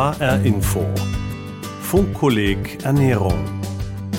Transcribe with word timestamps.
HR 0.00 0.40
Info. 0.46 0.86
Funkkolleg 1.82 2.82
Ernährung. 2.84 3.38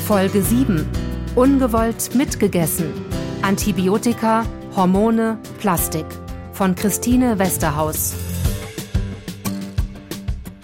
Folge 0.06 0.44
7. 0.44 0.88
Ungewollt 1.34 2.14
mitgegessen. 2.14 2.94
Antibiotika, 3.42 4.46
Hormone, 4.76 5.40
Plastik. 5.60 6.06
Von 6.54 6.76
Christine 6.76 7.40
Westerhaus. 7.40 8.14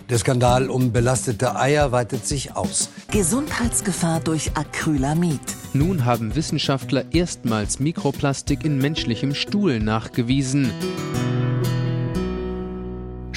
Der 0.07 0.19
Skandal 0.19 0.69
um 0.69 0.91
belastete 0.91 1.55
Eier 1.55 1.91
weitet 1.91 2.27
sich 2.27 2.55
aus. 2.55 2.91
Gesundheitsgefahr 3.09 4.19
durch 4.19 4.51
Acrylamid. 4.53 5.41
Nun 5.73 6.05
haben 6.05 6.35
Wissenschaftler 6.35 7.05
erstmals 7.11 7.79
Mikroplastik 7.79 8.63
in 8.63 8.77
menschlichem 8.77 9.33
Stuhl 9.33 9.79
nachgewiesen. 9.79 10.71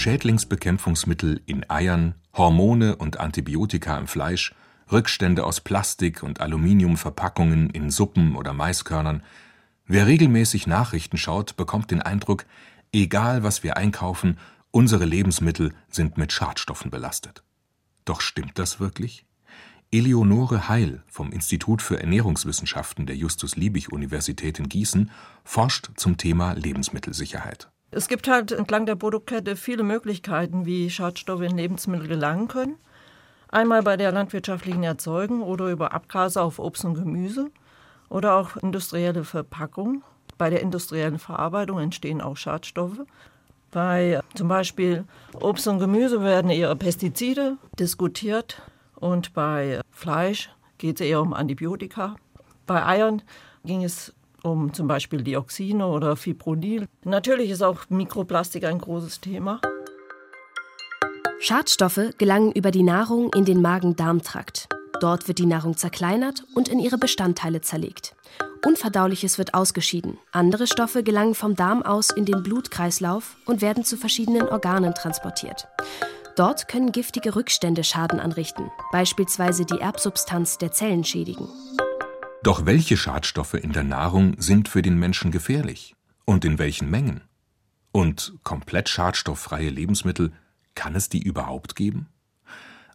Schädlingsbekämpfungsmittel 0.00 1.42
in 1.44 1.68
Eiern, 1.68 2.14
Hormone 2.32 2.96
und 2.96 3.20
Antibiotika 3.20 3.98
im 3.98 4.06
Fleisch, 4.06 4.54
Rückstände 4.90 5.44
aus 5.44 5.60
Plastik 5.60 6.22
und 6.22 6.40
Aluminiumverpackungen 6.40 7.68
in 7.68 7.90
Suppen 7.90 8.34
oder 8.34 8.54
Maiskörnern. 8.54 9.22
Wer 9.84 10.06
regelmäßig 10.06 10.66
Nachrichten 10.66 11.18
schaut, 11.18 11.58
bekommt 11.58 11.90
den 11.90 12.00
Eindruck, 12.00 12.46
egal 12.94 13.42
was 13.42 13.62
wir 13.62 13.76
einkaufen, 13.76 14.38
unsere 14.70 15.04
Lebensmittel 15.04 15.74
sind 15.90 16.16
mit 16.16 16.32
Schadstoffen 16.32 16.90
belastet. 16.90 17.42
Doch 18.06 18.22
stimmt 18.22 18.58
das 18.58 18.80
wirklich? 18.80 19.26
Eleonore 19.92 20.66
Heil 20.70 21.02
vom 21.08 21.30
Institut 21.30 21.82
für 21.82 22.00
Ernährungswissenschaften 22.00 23.04
der 23.04 23.16
Justus-Liebig-Universität 23.16 24.58
in 24.60 24.70
Gießen 24.70 25.10
forscht 25.44 25.90
zum 25.96 26.16
Thema 26.16 26.54
Lebensmittelsicherheit. 26.54 27.70
Es 27.92 28.06
gibt 28.06 28.28
halt 28.28 28.52
entlang 28.52 28.86
der 28.86 28.94
Produktkette 28.94 29.56
viele 29.56 29.82
Möglichkeiten, 29.82 30.64
wie 30.64 30.90
Schadstoffe 30.90 31.42
in 31.42 31.56
Lebensmittel 31.56 32.06
gelangen 32.06 32.46
können. 32.46 32.76
Einmal 33.48 33.82
bei 33.82 33.96
der 33.96 34.12
landwirtschaftlichen 34.12 34.84
Erzeugung 34.84 35.42
oder 35.42 35.68
über 35.70 35.92
Abgase 35.92 36.40
auf 36.40 36.60
Obst 36.60 36.84
und 36.84 36.94
Gemüse 36.94 37.50
oder 38.08 38.36
auch 38.36 38.56
industrielle 38.56 39.24
Verpackung. 39.24 40.02
Bei 40.38 40.50
der 40.50 40.60
industriellen 40.60 41.18
Verarbeitung 41.18 41.80
entstehen 41.80 42.20
auch 42.20 42.36
Schadstoffe. 42.36 43.00
Bei 43.72 44.20
zum 44.34 44.46
Beispiel 44.46 45.04
Obst 45.40 45.66
und 45.66 45.80
Gemüse 45.80 46.22
werden 46.22 46.50
eher 46.50 46.74
Pestizide 46.76 47.56
diskutiert 47.78 48.62
und 48.94 49.34
bei 49.34 49.80
Fleisch 49.90 50.50
geht 50.78 51.00
es 51.00 51.06
eher 51.06 51.20
um 51.20 51.34
Antibiotika. 51.34 52.14
Bei 52.66 52.86
Eiern 52.86 53.22
ging 53.64 53.82
es 53.82 54.14
um 54.42 54.72
zum 54.72 54.88
Beispiel 54.88 55.22
Dioxine 55.22 55.86
oder 55.86 56.16
Fipronil. 56.16 56.86
Natürlich 57.04 57.50
ist 57.50 57.62
auch 57.62 57.88
Mikroplastik 57.88 58.64
ein 58.64 58.78
großes 58.78 59.20
Thema. 59.20 59.60
Schadstoffe 61.40 62.14
gelangen 62.18 62.52
über 62.52 62.70
die 62.70 62.82
Nahrung 62.82 63.32
in 63.32 63.44
den 63.44 63.62
Magen-Darm-Trakt. 63.62 64.68
Dort 65.00 65.26
wird 65.26 65.38
die 65.38 65.46
Nahrung 65.46 65.76
zerkleinert 65.76 66.44
und 66.54 66.68
in 66.68 66.78
ihre 66.78 66.98
Bestandteile 66.98 67.62
zerlegt. 67.62 68.14
Unverdauliches 68.66 69.38
wird 69.38 69.54
ausgeschieden. 69.54 70.18
Andere 70.32 70.66
Stoffe 70.66 71.02
gelangen 71.02 71.34
vom 71.34 71.56
Darm 71.56 71.82
aus 71.82 72.10
in 72.10 72.26
den 72.26 72.42
Blutkreislauf 72.42 73.36
und 73.46 73.62
werden 73.62 73.84
zu 73.84 73.96
verschiedenen 73.96 74.48
Organen 74.48 74.94
transportiert. 74.94 75.66
Dort 76.36 76.68
können 76.68 76.92
giftige 76.92 77.34
Rückstände 77.36 77.84
Schaden 77.84 78.20
anrichten, 78.20 78.70
beispielsweise 78.92 79.64
die 79.64 79.80
Erbsubstanz 79.80 80.58
der 80.58 80.72
Zellen 80.72 81.04
schädigen. 81.04 81.48
Doch 82.42 82.64
welche 82.64 82.96
Schadstoffe 82.96 83.52
in 83.52 83.72
der 83.72 83.84
Nahrung 83.84 84.34
sind 84.38 84.68
für 84.68 84.80
den 84.80 84.98
Menschen 84.98 85.30
gefährlich? 85.30 85.94
Und 86.24 86.46
in 86.46 86.58
welchen 86.58 86.88
Mengen? 86.88 87.20
Und 87.92 88.32
komplett 88.44 88.88
schadstofffreie 88.88 89.68
Lebensmittel, 89.68 90.32
kann 90.74 90.94
es 90.94 91.10
die 91.10 91.22
überhaupt 91.22 91.76
geben? 91.76 92.08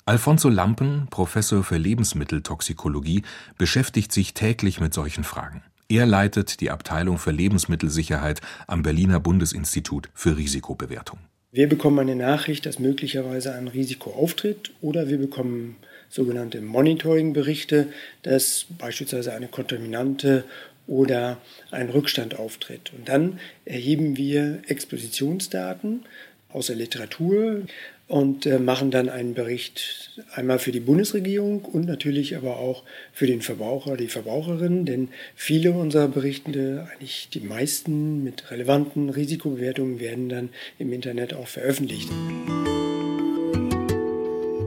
Alfonso 0.05 0.49
Lampen, 0.49 1.07
Professor 1.11 1.63
für 1.63 1.77
Lebensmitteltoxikologie, 1.77 3.21
beschäftigt 3.57 4.11
sich 4.11 4.33
täglich 4.33 4.79
mit 4.79 4.95
solchen 4.95 5.23
Fragen. 5.23 5.61
Er 5.89 6.07
leitet 6.07 6.59
die 6.59 6.71
Abteilung 6.71 7.19
für 7.19 7.31
Lebensmittelsicherheit 7.31 8.41
am 8.65 8.81
Berliner 8.81 9.19
Bundesinstitut 9.19 10.09
für 10.15 10.37
Risikobewertung. 10.37 11.19
Wir 11.51 11.69
bekommen 11.69 11.99
eine 11.99 12.15
Nachricht, 12.15 12.65
dass 12.65 12.79
möglicherweise 12.79 13.53
ein 13.53 13.67
Risiko 13.67 14.11
auftritt 14.11 14.73
oder 14.81 15.07
wir 15.07 15.19
bekommen 15.19 15.75
sogenannte 16.09 16.61
Monitoring-Berichte, 16.61 17.87
dass 18.23 18.65
beispielsweise 18.77 19.33
eine 19.33 19.47
Kontaminante 19.47 20.43
oder 20.87 21.37
ein 21.71 21.89
Rückstand 21.89 22.37
auftritt. 22.37 22.91
Und 22.95 23.09
dann 23.09 23.39
erheben 23.65 24.17
wir 24.17 24.61
Expositionsdaten 24.67 26.05
aus 26.49 26.67
der 26.67 26.75
Literatur 26.75 27.63
und 28.07 28.45
äh, 28.45 28.59
machen 28.59 28.91
dann 28.91 29.09
einen 29.09 29.33
Bericht 29.33 30.21
einmal 30.33 30.59
für 30.59 30.71
die 30.71 30.79
Bundesregierung 30.79 31.65
und 31.65 31.85
natürlich 31.85 32.37
aber 32.37 32.59
auch 32.59 32.83
für 33.11 33.25
den 33.25 33.41
Verbraucher, 33.41 33.97
die 33.97 34.07
Verbraucherin, 34.07 34.85
denn 34.85 35.09
viele 35.35 35.71
unserer 35.71 36.07
Berichte, 36.07 36.87
eigentlich 36.93 37.29
die 37.33 37.39
meisten 37.39 38.23
mit 38.23 38.51
relevanten 38.51 39.09
Risikobewertungen, 39.09 39.99
werden 39.99 40.29
dann 40.29 40.49
im 40.77 40.93
Internet 40.93 41.33
auch 41.33 41.47
veröffentlicht. 41.47 42.09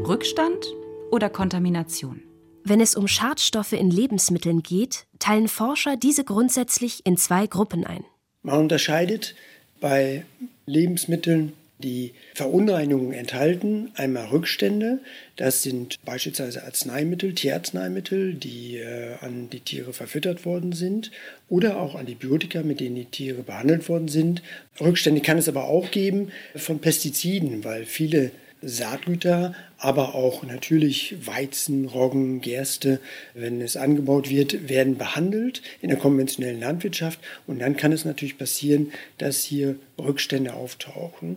Rückstand 0.04 0.66
oder 1.10 1.30
Kontamination? 1.30 2.22
Wenn 2.64 2.80
es 2.80 2.96
um 2.96 3.08
Schadstoffe 3.08 3.72
in 3.72 3.90
Lebensmitteln 3.90 4.62
geht, 4.62 5.06
teilen 5.18 5.48
Forscher 5.48 5.96
diese 5.96 6.24
grundsätzlich 6.24 7.06
in 7.06 7.16
zwei 7.16 7.46
Gruppen 7.46 7.84
ein. 7.84 8.04
Man 8.42 8.60
unterscheidet 8.60 9.34
bei 9.80 10.24
Lebensmitteln, 10.66 11.52
die 11.78 12.12
Verunreinigungen 12.34 13.12
enthalten, 13.12 13.90
einmal 13.94 14.26
Rückstände, 14.26 14.98
das 15.36 15.62
sind 15.62 15.96
beispielsweise 16.04 16.64
Arzneimittel, 16.64 17.34
Tierarzneimittel, 17.34 18.34
die 18.34 18.78
äh, 18.78 19.14
an 19.20 19.48
die 19.50 19.60
Tiere 19.60 19.92
verfüttert 19.92 20.44
worden 20.44 20.72
sind, 20.72 21.12
oder 21.48 21.80
auch 21.80 21.94
Antibiotika, 21.94 22.62
mit 22.62 22.80
denen 22.80 22.96
die 22.96 23.04
Tiere 23.04 23.42
behandelt 23.42 23.88
worden 23.88 24.08
sind. 24.08 24.42
Rückstände 24.80 25.20
kann 25.20 25.38
es 25.38 25.48
aber 25.48 25.64
auch 25.64 25.90
geben 25.92 26.32
von 26.56 26.80
Pestiziden, 26.80 27.62
weil 27.62 27.84
viele 27.84 28.32
Saatgüter, 28.62 29.54
aber 29.78 30.14
auch 30.14 30.42
natürlich 30.42 31.26
Weizen, 31.26 31.86
Roggen, 31.86 32.40
Gerste, 32.40 33.00
wenn 33.34 33.60
es 33.60 33.76
angebaut 33.76 34.28
wird, 34.28 34.68
werden 34.68 34.98
behandelt 34.98 35.62
in 35.80 35.90
der 35.90 35.98
konventionellen 35.98 36.60
Landwirtschaft. 36.60 37.20
Und 37.46 37.60
dann 37.60 37.76
kann 37.76 37.92
es 37.92 38.04
natürlich 38.04 38.38
passieren, 38.38 38.92
dass 39.18 39.42
hier 39.42 39.76
Rückstände 39.98 40.54
auftauchen. 40.54 41.36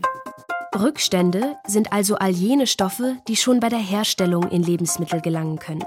Rückstände 0.75 1.55
sind 1.67 1.91
also 1.91 2.15
all 2.15 2.31
jene 2.31 2.65
Stoffe, 2.65 3.17
die 3.27 3.35
schon 3.35 3.59
bei 3.59 3.69
der 3.69 3.79
Herstellung 3.79 4.49
in 4.49 4.63
Lebensmittel 4.63 5.21
gelangen 5.21 5.59
können. 5.59 5.83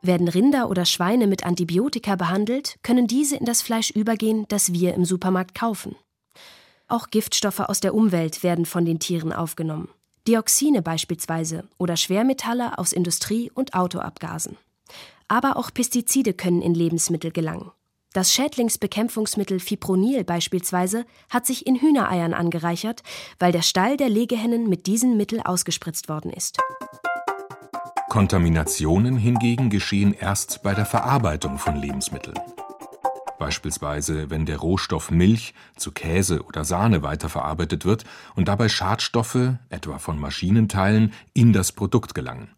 Werden 0.00 0.28
Rinder 0.28 0.68
oder 0.68 0.84
Schweine 0.84 1.26
mit 1.26 1.44
Antibiotika 1.44 2.16
behandelt, 2.16 2.76
können 2.82 3.06
diese 3.06 3.36
in 3.36 3.44
das 3.44 3.62
Fleisch 3.62 3.90
übergehen, 3.90 4.46
das 4.48 4.72
wir 4.72 4.94
im 4.94 5.04
Supermarkt 5.04 5.54
kaufen. 5.54 5.94
Auch 6.92 7.08
Giftstoffe 7.08 7.60
aus 7.60 7.80
der 7.80 7.94
Umwelt 7.94 8.42
werden 8.42 8.66
von 8.66 8.84
den 8.84 8.98
Tieren 8.98 9.32
aufgenommen. 9.32 9.88
Dioxine 10.28 10.82
beispielsweise 10.82 11.64
oder 11.78 11.96
Schwermetalle 11.96 12.76
aus 12.76 12.92
Industrie 12.92 13.50
und 13.54 13.72
Autoabgasen. 13.72 14.58
Aber 15.26 15.56
auch 15.56 15.72
Pestizide 15.72 16.34
können 16.34 16.60
in 16.60 16.74
Lebensmittel 16.74 17.32
gelangen. 17.32 17.70
Das 18.12 18.34
Schädlingsbekämpfungsmittel 18.34 19.58
Fipronil 19.58 20.22
beispielsweise 20.22 21.06
hat 21.30 21.46
sich 21.46 21.66
in 21.66 21.76
Hühnereiern 21.76 22.34
angereichert, 22.34 23.02
weil 23.38 23.52
der 23.52 23.62
Stall 23.62 23.96
der 23.96 24.10
Legehennen 24.10 24.68
mit 24.68 24.86
diesem 24.86 25.16
Mittel 25.16 25.40
ausgespritzt 25.40 26.10
worden 26.10 26.30
ist. 26.30 26.58
Kontaminationen 28.10 29.16
hingegen 29.16 29.70
geschehen 29.70 30.12
erst 30.12 30.62
bei 30.62 30.74
der 30.74 30.84
Verarbeitung 30.84 31.56
von 31.56 31.76
Lebensmitteln 31.76 32.38
beispielsweise 33.42 34.30
wenn 34.30 34.46
der 34.46 34.58
Rohstoff 34.58 35.10
Milch 35.10 35.52
zu 35.76 35.90
Käse 35.90 36.44
oder 36.44 36.64
Sahne 36.64 37.02
weiterverarbeitet 37.02 37.84
wird 37.84 38.04
und 38.36 38.46
dabei 38.46 38.68
Schadstoffe, 38.68 39.56
etwa 39.68 39.98
von 39.98 40.16
Maschinenteilen, 40.16 41.12
in 41.34 41.52
das 41.52 41.72
Produkt 41.72 42.14
gelangen. 42.14 42.50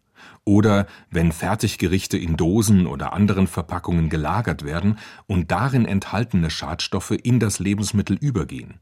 Oder 0.43 0.85
wenn 1.09 1.31
Fertiggerichte 1.31 2.19
in 2.19 2.37
Dosen 2.37 2.85
oder 2.85 3.13
anderen 3.13 3.47
Verpackungen 3.47 4.09
gelagert 4.09 4.63
werden 4.63 4.99
und 5.25 5.49
darin 5.49 5.85
enthaltene 5.85 6.51
Schadstoffe 6.51 7.17
in 7.23 7.39
das 7.39 7.57
Lebensmittel 7.57 8.15
übergehen. 8.15 8.75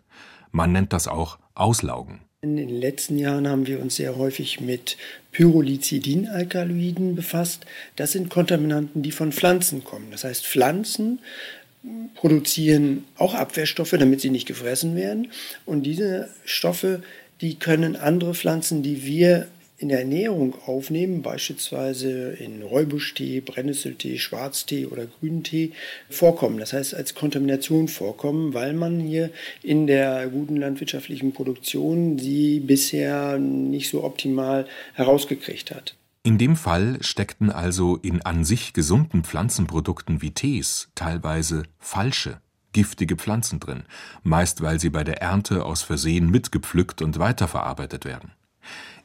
Man 0.52 0.74
nennt 0.74 0.92
das 0.92 1.08
auch 1.08 1.40
Auslaugen. 1.56 2.20
In 2.42 2.58
den 2.58 2.68
letzten 2.68 3.18
Jahren 3.18 3.48
haben 3.48 3.66
wir 3.66 3.80
uns 3.80 3.96
sehr 3.96 4.18
häufig 4.18 4.60
mit 4.60 4.98
Pyrrolizidinalkaloiden 5.32 7.16
befasst. 7.16 7.66
Das 7.96 8.12
sind 8.12 8.30
Kontaminanten, 8.30 9.02
die 9.02 9.14
von 9.14 9.32
Pflanzen 9.32 9.86
kommen. 9.86 10.12
Das 10.12 10.26
heißt, 10.26 10.46
Pflanzen 10.46 11.20
produzieren 12.16 13.06
auch 13.18 13.34
Abwehrstoffe, 13.34 13.96
damit 13.98 14.22
sie 14.22 14.30
nicht 14.30 14.48
gefressen 14.48 14.96
werden. 14.96 15.32
Und 15.66 15.84
diese 15.84 16.30
Stoffe, 16.46 17.04
die 17.42 17.56
können 17.56 17.96
andere 17.96 18.34
Pflanzen, 18.34 18.84
die 18.84 19.04
wir 19.04 19.48
in 19.78 19.90
der 19.90 20.00
Ernährung 20.00 20.56
aufnehmen, 20.66 21.22
beispielsweise 21.24 22.32
in 22.40 22.62
Räubuschtee, 22.62 23.42
Brennnesseltee, 23.42 24.18
Schwarztee 24.18 24.86
oder 24.86 25.08
Grüntee, 25.08 25.72
vorkommen. 26.10 26.58
Das 26.58 26.72
heißt, 26.72 26.96
als 26.96 27.16
Kontamination 27.16 27.90
vorkommen, 27.90 28.54
weil 28.54 28.72
man 28.72 29.02
hier 29.02 29.30
in 29.62 29.86
der 29.86 30.28
guten 30.28 30.56
landwirtschaftlichen 30.56 31.34
Produktion 31.34 32.18
sie 32.18 32.62
bisher 32.62 33.38
nicht 33.40 33.90
so 33.90 34.06
optimal 34.06 34.68
herausgekriegt 34.94 35.72
hat. 35.72 35.96
In 36.26 36.38
dem 36.38 36.56
Fall 36.56 37.00
steckten 37.02 37.52
also 37.52 37.98
in 37.98 38.22
an 38.22 38.46
sich 38.46 38.72
gesunden 38.72 39.26
Pflanzenprodukten 39.26 40.22
wie 40.22 40.32
Tees 40.32 40.90
teilweise 40.96 41.64
falsche, 41.80 42.40
giftige 42.72 43.18
Pflanzen 43.18 43.60
drin, 43.60 43.84
meist 44.24 44.62
weil 44.62 44.80
sie 44.80 44.90
bei 44.90 45.04
der 45.04 45.22
Ernte 45.22 45.66
aus 45.66 45.82
Versehen 45.82 46.32
mitgepflückt 46.32 47.02
und 47.02 47.20
weiterverarbeitet 47.20 48.06
werden. 48.06 48.32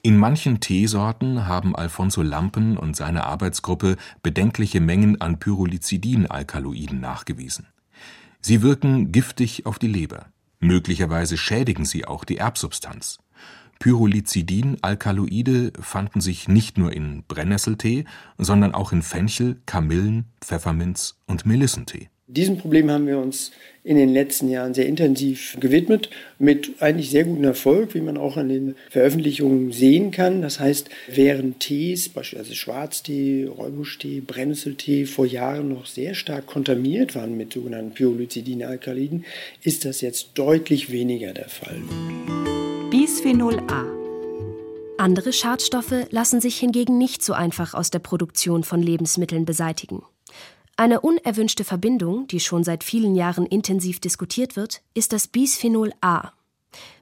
In 0.03 0.17
manchen 0.17 0.61
Teesorten 0.61 1.49
haben 1.49 1.75
Alfonso 1.75 2.23
Lampen 2.23 2.77
und 2.77 2.95
seine 2.95 3.25
Arbeitsgruppe 3.25 3.97
bedenkliche 4.23 4.81
Mengen 4.81 5.21
an 5.21 5.41
Pyrrolizidin-Alkaloiden 5.41 7.01
nachgewiesen. 7.01 7.67
Sie 8.41 8.63
wirken 8.63 9.11
giftig 9.11 9.67
auf 9.67 9.81
die 9.81 9.89
Leber. 9.89 10.27
Möglicherweise 10.61 11.37
schädigen 11.37 11.85
sie 11.85 12.05
auch 12.05 12.25
die 12.25 12.37
Erbsubstanz. 12.37 13.19
Pyrrolizidin-Alkaloide 13.79 15.73
fanden 15.81 16.21
sich 16.21 16.49
nicht 16.49 16.79
nur 16.79 16.93
in 16.93 17.23
Brennnesseltee, 17.29 18.05
sondern 18.37 18.75
auch 18.75 18.93
in 18.93 19.03
Fenchel, 19.03 19.57
Kamillen, 19.67 20.25
Pfefferminz 20.41 21.17
und 21.27 21.47
Melissentee. 21.47 22.09
Diesem 22.31 22.59
Problem 22.59 22.91
haben 22.91 23.07
wir 23.07 23.17
uns 23.19 23.53
in 23.85 23.97
den 23.97 24.13
letzten 24.13 24.51
Jahren 24.51 24.75
sehr 24.75 24.85
intensiv 24.85 25.57
gewidmet, 25.61 26.11
mit 26.39 26.73
eigentlich 26.79 27.09
sehr 27.09 27.25
gutem 27.25 27.45
Erfolg, 27.45 27.95
wie 27.95 28.03
man 28.03 28.19
auch 28.19 28.37
an 28.37 28.51
den 28.51 28.75
Veröffentlichungen 28.91 29.73
sehen 29.73 30.11
kann. 30.11 30.43
Das 30.43 30.61
heißt, 30.61 30.91
während 31.11 31.61
Tees, 31.61 32.11
beispielsweise 32.11 32.55
Schwarztee, 32.55 33.47
Räubuschtee, 33.47 34.21
Brennnesseltee 34.21 35.07
vor 35.07 35.25
Jahren 35.25 35.71
noch 35.71 35.87
sehr 35.87 36.15
stark 36.15 36.47
kontaminiert 36.47 37.15
waren 37.15 37.39
mit 37.39 37.55
sogenannten 37.55 37.95
Pyrrolizidin-Alkaliden, 37.95 39.25
ist 39.63 39.87
das 39.87 40.03
jetzt 40.03 40.33
deutlich 40.35 40.93
weniger 40.93 41.33
der 41.33 41.49
Fall. 41.49 41.81
Bisphenol 42.91 43.59
A. 43.69 43.85
Andere 44.97 45.35
Schadstoffe 45.35 46.07
lassen 46.09 46.41
sich 46.41 46.59
hingegen 46.59 46.97
nicht 46.97 47.23
so 47.23 47.35
einfach 47.35 47.75
aus 47.75 47.91
der 47.91 47.99
Produktion 47.99 48.65
von 48.65 48.83
Lebensmitteln 48.83 49.45
beseitigen. 49.45 50.03
Eine 50.79 51.03
unerwünschte 51.03 51.65
Verbindung, 51.65 52.27
die 52.29 52.41
schon 52.41 52.65
seit 52.65 52.85
vielen 52.85 53.15
Jahren 53.15 53.45
intensiv 53.45 54.01
diskutiert 54.01 54.57
wird, 54.57 54.81
ist 54.95 55.13
das 55.13 55.29
Bisphenol 55.29 55.93
A. 56.01 56.31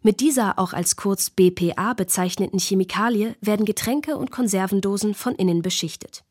Mit 0.03 0.19
dieser 0.19 0.59
auch 0.59 0.73
als 0.73 0.97
kurz 0.97 1.31
BPA 1.31 1.95
bezeichneten 1.95 2.59
Chemikalie 2.59 3.37
werden 3.41 3.65
Getränke 3.65 4.17
und 4.17 4.33
Konservendosen 4.33 5.15
von 5.15 5.37
innen 5.37 5.63
beschichtet. 5.63 6.25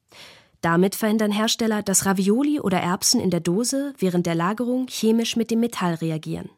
Damit 0.60 0.96
verhindern 0.96 1.32
Hersteller, 1.32 1.82
dass 1.82 2.06
Ravioli 2.06 2.60
oder 2.60 2.82
Erbsen 2.82 3.22
in 3.22 3.30
der 3.30 3.40
Dose 3.40 3.94
während 4.00 4.26
der 4.26 4.36
Lagerung 4.36 4.88
chemisch 4.90 5.38
mit 5.38 5.50
dem 5.50 5.62
Metall 5.62 5.94
reagieren. 5.94 6.50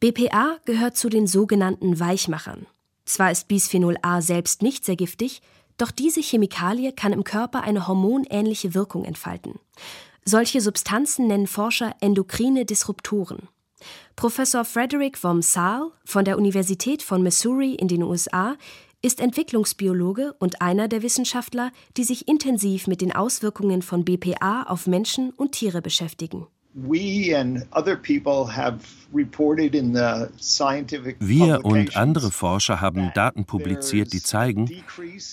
BPA 0.00 0.56
gehört 0.64 0.96
zu 0.96 1.10
den 1.10 1.26
sogenannten 1.26 2.00
Weichmachern. 2.00 2.66
Zwar 3.04 3.30
ist 3.30 3.48
Bisphenol 3.48 3.96
A 4.00 4.22
selbst 4.22 4.62
nicht 4.62 4.84
sehr 4.84 4.96
giftig, 4.96 5.42
doch 5.76 5.90
diese 5.90 6.22
Chemikalie 6.22 6.92
kann 6.92 7.12
im 7.12 7.22
Körper 7.22 7.62
eine 7.62 7.86
hormonähnliche 7.86 8.74
Wirkung 8.74 9.04
entfalten. 9.04 9.58
Solche 10.24 10.62
Substanzen 10.62 11.26
nennen 11.26 11.46
Forscher 11.46 11.94
endokrine 12.00 12.64
Disruptoren. 12.64 13.48
Professor 14.16 14.64
Frederick 14.64 15.18
vom 15.18 15.42
Saal 15.42 15.90
von 16.06 16.24
der 16.24 16.38
Universität 16.38 17.02
von 17.02 17.22
Missouri 17.22 17.74
in 17.74 17.88
den 17.88 18.02
USA 18.02 18.56
ist 19.02 19.20
Entwicklungsbiologe 19.20 20.34
und 20.38 20.62
einer 20.62 20.88
der 20.88 21.02
Wissenschaftler, 21.02 21.72
die 21.98 22.04
sich 22.04 22.26
intensiv 22.26 22.86
mit 22.86 23.02
den 23.02 23.14
Auswirkungen 23.14 23.82
von 23.82 24.04
BPA 24.06 24.62
auf 24.64 24.86
Menschen 24.86 25.30
und 25.30 25.52
Tiere 25.52 25.82
beschäftigen. 25.82 26.46
Wir 31.18 31.64
und 31.64 31.96
andere 31.96 32.30
Forscher 32.30 32.80
haben 32.80 33.10
Daten 33.14 33.44
publiziert, 33.44 34.12
die 34.12 34.22
zeigen, 34.22 34.70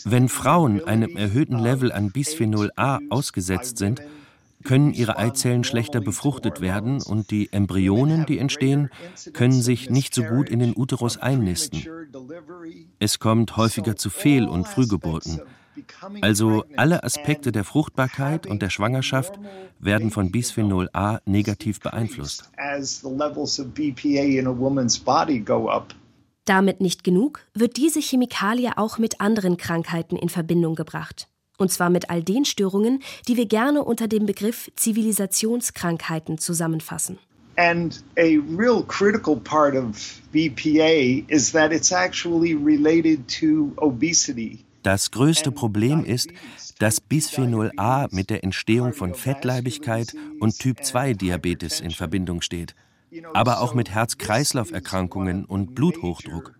wenn 0.05 0.29
Frauen 0.29 0.83
einem 0.83 1.15
erhöhten 1.15 1.59
Level 1.59 1.91
an 1.91 2.11
Bisphenol 2.11 2.71
A 2.75 2.97
ausgesetzt 3.09 3.77
sind, 3.77 4.01
können 4.63 4.93
ihre 4.93 5.17
Eizellen 5.17 5.63
schlechter 5.63 6.01
befruchtet 6.01 6.59
werden 6.59 7.03
und 7.03 7.29
die 7.29 7.53
Embryonen, 7.53 8.25
die 8.25 8.39
entstehen, 8.39 8.89
können 9.33 9.61
sich 9.61 9.91
nicht 9.91 10.15
so 10.15 10.23
gut 10.23 10.49
in 10.49 10.59
den 10.59 10.75
Uterus 10.75 11.17
einnisten. 11.17 11.85
Es 12.97 13.19
kommt 13.19 13.57
häufiger 13.57 13.95
zu 13.95 14.09
Fehl- 14.09 14.47
und 14.47 14.67
Frühgeburten. 14.67 15.41
Also 16.21 16.65
alle 16.75 17.03
Aspekte 17.03 17.51
der 17.51 17.63
Fruchtbarkeit 17.63 18.47
und 18.47 18.61
der 18.61 18.69
Schwangerschaft 18.69 19.39
werden 19.79 20.11
von 20.11 20.31
Bisphenol 20.31 20.89
A 20.93 21.19
negativ 21.25 21.79
beeinflusst. 21.79 22.49
Damit 26.45 26.81
nicht 26.81 27.03
genug, 27.03 27.41
wird 27.53 27.77
diese 27.77 27.99
Chemikalie 27.99 28.77
auch 28.77 28.97
mit 28.97 29.19
anderen 29.19 29.57
Krankheiten 29.57 30.15
in 30.15 30.29
Verbindung 30.29 30.75
gebracht. 30.75 31.27
Und 31.57 31.71
zwar 31.71 31.89
mit 31.89 32.09
all 32.09 32.23
den 32.23 32.45
Störungen, 32.45 33.01
die 33.27 33.35
wir 33.35 33.47
gerne 33.47 33.83
unter 33.83 34.07
dem 34.07 34.25
Begriff 34.25 34.71
Zivilisationskrankheiten 34.75 36.37
zusammenfassen. 36.37 37.17
And 37.57 38.03
a 38.17 38.37
real 38.55 38.83
critical 38.83 39.35
part 39.35 39.75
of 39.75 40.21
BPA 40.31 41.25
is 41.27 41.51
that 41.53 41.71
it's 41.71 41.91
actually 41.91 42.53
related 42.53 43.27
to 43.39 43.73
obesity. 43.77 44.63
Das 44.83 45.11
größte 45.11 45.51
Problem 45.51 46.05
ist, 46.05 46.29
dass 46.79 47.01
Bisphenol 47.01 47.71
A 47.77 48.07
mit 48.11 48.29
der 48.29 48.43
Entstehung 48.43 48.93
von 48.93 49.13
Fettleibigkeit 49.13 50.15
und 50.39 50.59
Typ-2-Diabetes 50.59 51.79
in 51.79 51.91
Verbindung 51.91 52.41
steht, 52.41 52.75
aber 53.33 53.61
auch 53.61 53.73
mit 53.73 53.89
Herz-Kreislauf-Erkrankungen 53.89 55.45
und 55.45 55.75
Bluthochdruck. 55.75 56.57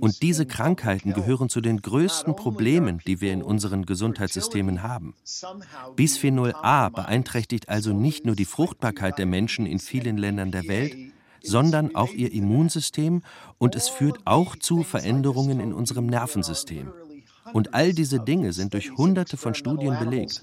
Und 0.00 0.22
diese 0.22 0.44
Krankheiten 0.44 1.12
gehören 1.12 1.48
zu 1.48 1.60
den 1.60 1.80
größten 1.80 2.36
Problemen, 2.36 3.00
die 3.06 3.20
wir 3.20 3.32
in 3.32 3.42
unseren 3.42 3.86
Gesundheitssystemen 3.86 4.82
haben. 4.82 5.14
Bisphenol 5.94 6.52
A 6.62 6.88
beeinträchtigt 6.90 7.68
also 7.68 7.92
nicht 7.92 8.26
nur 8.26 8.34
die 8.36 8.44
Fruchtbarkeit 8.44 9.18
der 9.18 9.26
Menschen 9.26 9.64
in 9.64 9.78
vielen 9.78 10.18
Ländern 10.18 10.50
der 10.50 10.68
Welt, 10.68 10.96
sondern 11.42 11.94
auch 11.94 12.12
ihr 12.12 12.32
Immunsystem 12.32 13.22
und 13.58 13.76
es 13.76 13.88
führt 13.88 14.18
auch 14.24 14.56
zu 14.56 14.82
Veränderungen 14.82 15.60
in 15.60 15.72
unserem 15.72 16.06
Nervensystem. 16.06 16.92
Und 17.52 17.74
all 17.74 17.92
diese 17.92 18.20
Dinge 18.20 18.52
sind 18.52 18.74
durch 18.74 18.96
Hunderte 18.96 19.36
von 19.36 19.54
Studien 19.54 19.98
belegt. 19.98 20.42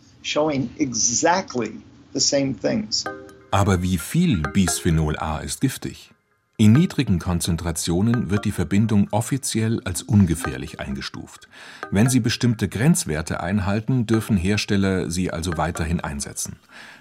Aber 3.51 3.81
wie 3.81 3.97
viel 3.97 4.41
Bisphenol 4.41 5.17
A 5.17 5.39
ist 5.39 5.61
giftig? 5.61 6.11
In 6.57 6.71
niedrigen 6.71 7.17
Konzentrationen 7.17 8.29
wird 8.29 8.45
die 8.45 8.51
Verbindung 8.51 9.07
offiziell 9.09 9.81
als 9.85 10.03
ungefährlich 10.03 10.79
eingestuft. 10.79 11.49
Wenn 11.89 12.09
sie 12.09 12.19
bestimmte 12.19 12.69
Grenzwerte 12.69 13.41
einhalten, 13.41 14.05
dürfen 14.05 14.37
Hersteller 14.37 15.09
sie 15.09 15.31
also 15.31 15.57
weiterhin 15.57 15.99
einsetzen. 15.99 16.57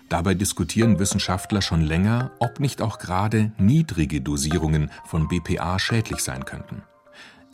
Dabei 0.08 0.34
diskutieren 0.34 0.98
Wissenschaftler 0.98 1.60
schon 1.60 1.82
länger, 1.82 2.32
ob 2.38 2.60
nicht 2.60 2.80
auch 2.80 2.98
gerade 2.98 3.52
niedrige 3.58 4.22
Dosierungen 4.22 4.90
von 5.04 5.28
BPA 5.28 5.78
schädlich 5.78 6.20
sein 6.20 6.44
könnten. 6.46 6.82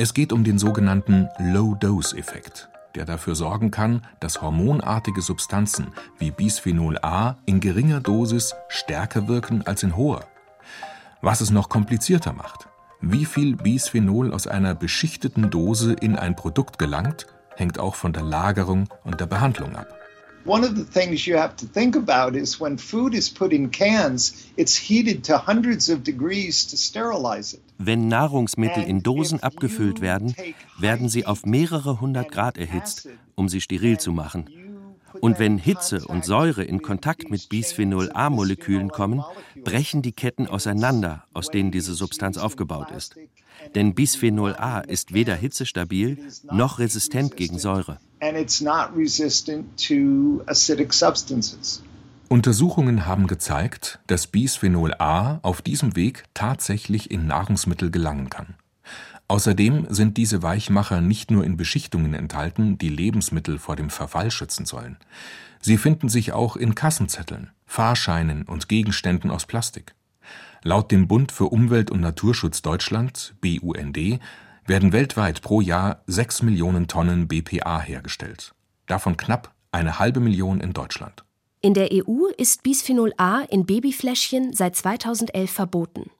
Es 0.00 0.14
geht 0.14 0.32
um 0.32 0.44
den 0.44 0.60
sogenannten 0.60 1.28
Low-Dose-Effekt, 1.40 2.68
der 2.94 3.04
dafür 3.04 3.34
sorgen 3.34 3.72
kann, 3.72 4.06
dass 4.20 4.40
hormonartige 4.40 5.22
Substanzen 5.22 5.88
wie 6.20 6.30
Bisphenol 6.30 6.98
A 7.02 7.36
in 7.46 7.58
geringer 7.58 7.98
Dosis 7.98 8.54
stärker 8.68 9.26
wirken 9.26 9.66
als 9.66 9.82
in 9.82 9.96
hoher. 9.96 10.24
Was 11.20 11.40
es 11.40 11.50
noch 11.50 11.68
komplizierter 11.68 12.32
macht. 12.32 12.68
Wie 13.00 13.24
viel 13.24 13.56
Bisphenol 13.56 14.32
aus 14.32 14.46
einer 14.46 14.76
beschichteten 14.76 15.50
Dose 15.50 15.94
in 15.94 16.14
ein 16.14 16.36
Produkt 16.36 16.78
gelangt, 16.78 17.26
hängt 17.56 17.80
auch 17.80 17.96
von 17.96 18.12
der 18.12 18.22
Lagerung 18.22 18.88
und 19.02 19.18
der 19.18 19.26
Behandlung 19.26 19.74
ab. 19.74 19.97
One 20.44 20.64
of 20.64 20.76
the 20.76 20.84
things 20.84 21.26
you 21.26 21.36
have 21.36 21.56
to 21.56 21.66
think 21.66 21.94
about 21.96 22.34
is 22.34 22.60
when 22.60 22.78
food 22.78 23.14
is 23.14 23.28
put 23.28 23.52
in 23.52 23.70
cans, 23.70 24.46
it's 24.56 24.76
heated 24.76 25.24
to 25.26 25.38
hundreds 25.46 25.90
of 25.90 26.02
degrees 26.02 26.66
to 26.68 26.76
sterilize 26.76 27.54
it. 27.54 27.62
Wenn 27.78 28.08
Nahrungsmittel 28.08 28.82
in 28.82 29.02
Dosen 29.02 29.40
abgefüllt 29.40 30.00
werden, 30.00 30.34
werden 30.78 31.08
sie 31.08 31.26
auf 31.26 31.44
mehrere 31.44 32.00
hundert 32.00 32.30
Grad 32.30 32.56
erhitzt, 32.56 33.08
um 33.34 33.48
sie 33.48 33.60
steril 33.60 33.98
zu 33.98 34.12
machen. 34.12 34.48
Und 35.20 35.38
wenn 35.38 35.58
Hitze 35.58 36.06
und 36.06 36.24
Säure 36.24 36.64
in 36.64 36.82
Kontakt 36.82 37.30
mit 37.30 37.48
Bisphenol 37.48 38.10
A-Molekülen 38.12 38.90
kommen, 38.90 39.22
brechen 39.64 40.02
die 40.02 40.12
Ketten 40.12 40.46
auseinander, 40.46 41.24
aus 41.34 41.48
denen 41.50 41.70
diese 41.70 41.94
Substanz 41.94 42.38
aufgebaut 42.38 42.90
ist. 42.90 43.16
Denn 43.74 43.94
Bisphenol 43.94 44.54
A 44.56 44.80
ist 44.80 45.12
weder 45.14 45.34
hitzestabil 45.34 46.18
noch 46.50 46.78
resistent 46.78 47.36
gegen 47.36 47.58
Säure. 47.58 47.98
Untersuchungen 52.28 53.06
haben 53.06 53.26
gezeigt, 53.26 54.00
dass 54.06 54.26
Bisphenol 54.26 54.94
A 54.98 55.38
auf 55.42 55.62
diesem 55.62 55.96
Weg 55.96 56.24
tatsächlich 56.34 57.10
in 57.10 57.26
Nahrungsmittel 57.26 57.90
gelangen 57.90 58.28
kann. 58.28 58.54
Außerdem 59.28 59.86
sind 59.90 60.16
diese 60.16 60.42
Weichmacher 60.42 61.02
nicht 61.02 61.30
nur 61.30 61.44
in 61.44 61.58
Beschichtungen 61.58 62.14
enthalten, 62.14 62.78
die 62.78 62.88
Lebensmittel 62.88 63.58
vor 63.58 63.76
dem 63.76 63.90
Verfall 63.90 64.30
schützen 64.30 64.64
sollen. 64.64 64.96
Sie 65.60 65.76
finden 65.76 66.08
sich 66.08 66.32
auch 66.32 66.56
in 66.56 66.74
Kassenzetteln, 66.74 67.50
Fahrscheinen 67.66 68.44
und 68.44 68.68
Gegenständen 68.68 69.30
aus 69.30 69.44
Plastik. 69.44 69.94
Laut 70.64 70.90
dem 70.90 71.06
Bund 71.06 71.30
für 71.30 71.46
Umwelt 71.46 71.90
und 71.90 72.00
Naturschutz 72.00 72.62
Deutschland 72.62 73.34
(BUND) 73.40 74.20
werden 74.66 74.92
weltweit 74.92 75.40
pro 75.40 75.60
Jahr 75.60 76.02
sechs 76.06 76.42
Millionen 76.42 76.88
Tonnen 76.88 77.28
BPA 77.28 77.80
hergestellt, 77.80 78.54
davon 78.86 79.16
knapp 79.16 79.54
eine 79.70 79.98
halbe 79.98 80.18
Million 80.18 80.60
in 80.60 80.72
Deutschland. 80.72 81.24
In 81.60 81.74
der 81.74 81.90
EU 81.92 82.26
ist 82.36 82.64
Bisphenol 82.64 83.12
A 83.18 83.40
in 83.42 83.66
Babyfläschchen 83.66 84.52
seit 84.52 84.74
2011 84.74 85.50
verboten. 85.50 86.10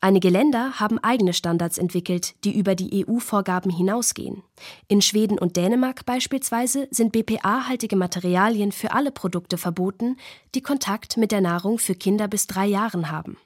Einige 0.00 0.28
Länder 0.28 0.78
haben 0.78 0.98
eigene 0.98 1.32
Standards 1.32 1.78
entwickelt, 1.78 2.34
die 2.44 2.56
über 2.56 2.74
die 2.74 3.06
EU-Vorgaben 3.06 3.70
hinausgehen. 3.70 4.42
In 4.88 5.00
Schweden 5.00 5.38
und 5.38 5.56
Dänemark 5.56 6.04
beispielsweise 6.04 6.86
sind 6.90 7.12
BPA-haltige 7.12 7.96
Materialien 7.96 8.72
für 8.72 8.92
alle 8.92 9.10
Produkte 9.10 9.58
verboten, 9.58 10.16
die 10.54 10.60
Kontakt 10.60 11.16
mit 11.16 11.32
der 11.32 11.40
Nahrung 11.40 11.78
für 11.78 11.94
Kinder 11.94 12.28
bis 12.28 12.46
drei 12.46 12.66
Jahren 12.66 13.10
haben. 13.10 13.38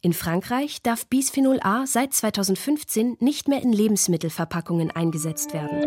In 0.00 0.12
Frankreich 0.12 0.80
darf 0.80 1.08
Bisphenol 1.08 1.58
A 1.60 1.84
seit 1.84 2.14
2015 2.14 3.16
nicht 3.18 3.48
mehr 3.48 3.60
in 3.62 3.72
Lebensmittelverpackungen 3.72 4.92
eingesetzt 4.92 5.52
werden. 5.52 5.82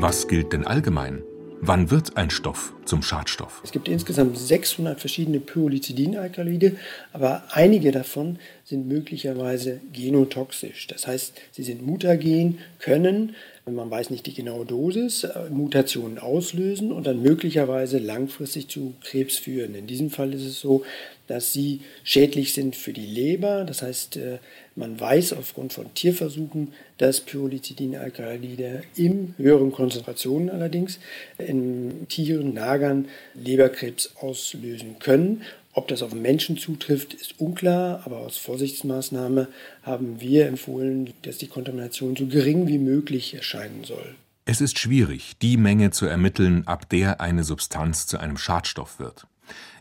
Was 0.00 0.26
gilt 0.26 0.54
denn 0.54 0.66
allgemein? 0.66 1.22
Wann 1.60 1.90
wird 1.90 2.16
ein 2.16 2.30
Stoff 2.30 2.72
zum 2.86 3.02
Schadstoff? 3.02 3.60
Es 3.62 3.70
gibt 3.70 3.86
insgesamt 3.86 4.38
600 4.38 4.98
verschiedene 4.98 5.40
Pyridinalkaloide, 5.40 6.76
aber 7.12 7.42
einige 7.50 7.92
davon 7.92 8.38
sind 8.64 8.88
möglicherweise 8.88 9.82
genotoxisch. 9.92 10.86
Das 10.86 11.06
heißt, 11.06 11.38
sie 11.52 11.62
sind 11.62 11.86
mutagen, 11.86 12.60
können, 12.78 13.36
man 13.66 13.90
weiß 13.90 14.10
nicht 14.10 14.26
die 14.26 14.34
genaue 14.34 14.64
Dosis, 14.64 15.24
äh, 15.24 15.50
Mutationen 15.50 16.18
auslösen 16.18 16.92
und 16.92 17.06
dann 17.06 17.22
möglicherweise 17.22 17.98
langfristig 17.98 18.68
zu 18.68 18.94
Krebs 19.02 19.36
führen. 19.36 19.74
In 19.74 19.86
diesem 19.86 20.10
Fall 20.10 20.32
ist 20.34 20.44
es 20.44 20.60
so, 20.60 20.84
dass 21.26 21.52
sie 21.52 21.82
schädlich 22.02 22.54
sind 22.54 22.74
für 22.74 22.92
die 22.92 23.06
Leber. 23.06 23.64
Das 23.64 23.82
heißt, 23.82 24.16
äh, 24.16 24.38
man 24.74 24.98
weiß 24.98 25.34
aufgrund 25.34 25.72
von 25.72 25.92
Tierversuchen, 25.94 26.72
dass 26.98 27.20
Pyrrolizidinalkaloide 27.20 28.82
in 28.96 29.34
höheren 29.36 29.72
Konzentrationen 29.72 30.50
allerdings 30.50 30.98
in 31.38 32.08
Tieren, 32.08 32.54
Nagern 32.54 33.08
Leberkrebs 33.34 34.14
auslösen 34.20 34.98
können. 34.98 35.42
Ob 35.72 35.86
das 35.86 36.02
auf 36.02 36.12
Menschen 36.12 36.56
zutrifft, 36.56 37.14
ist 37.14 37.40
unklar, 37.40 38.02
aber 38.04 38.18
aus 38.18 38.36
Vorsichtsmaßnahme 38.38 39.48
haben 39.82 40.20
wir 40.20 40.46
empfohlen, 40.46 41.12
dass 41.22 41.38
die 41.38 41.46
Kontamination 41.46 42.16
so 42.16 42.26
gering 42.26 42.66
wie 42.66 42.78
möglich 42.78 43.34
erscheinen 43.34 43.84
soll. 43.84 44.16
Es 44.46 44.60
ist 44.60 44.80
schwierig, 44.80 45.34
die 45.40 45.56
Menge 45.56 45.92
zu 45.92 46.06
ermitteln, 46.06 46.66
ab 46.66 46.88
der 46.88 47.20
eine 47.20 47.44
Substanz 47.44 48.08
zu 48.08 48.18
einem 48.18 48.36
Schadstoff 48.36 48.98
wird. 48.98 49.28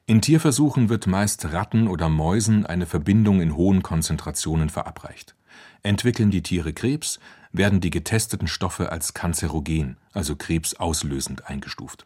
In 0.05 0.21
Tierversuchen 0.21 0.89
wird 0.89 1.07
meist 1.07 1.53
Ratten 1.53 1.87
oder 1.87 2.07
Mäusen 2.07 2.65
eine 2.65 2.85
Verbindung 2.85 3.41
in 3.41 3.55
hohen 3.55 3.81
Konzentrationen 3.81 4.69
verabreicht. 4.69 5.35
Entwickeln 5.81 6.29
die 6.29 6.43
Tiere 6.43 6.73
Krebs, 6.73 7.19
werden 7.51 7.81
die 7.81 7.89
getesteten 7.89 8.47
Stoffe 8.47 8.91
als 8.91 9.13
kanzerogen, 9.13 9.97
also 10.13 10.35
krebsauslösend 10.35 11.47
eingestuft. 11.47 12.05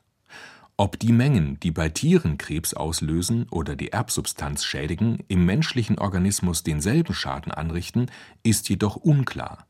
Ob 0.75 0.97
die 0.97 1.11
Mengen, 1.11 1.59
die 1.59 1.69
bei 1.69 1.89
Tieren 1.89 2.39
Krebs 2.39 2.73
auslösen 2.73 3.45
oder 3.51 3.75
die 3.75 3.91
Erbsubstanz 3.91 4.63
schädigen, 4.63 5.19
im 5.27 5.45
menschlichen 5.45 5.99
Organismus 5.99 6.63
denselben 6.63 7.13
Schaden 7.13 7.51
anrichten, 7.51 8.09
ist 8.41 8.69
jedoch 8.69 8.95
unklar. 8.95 9.67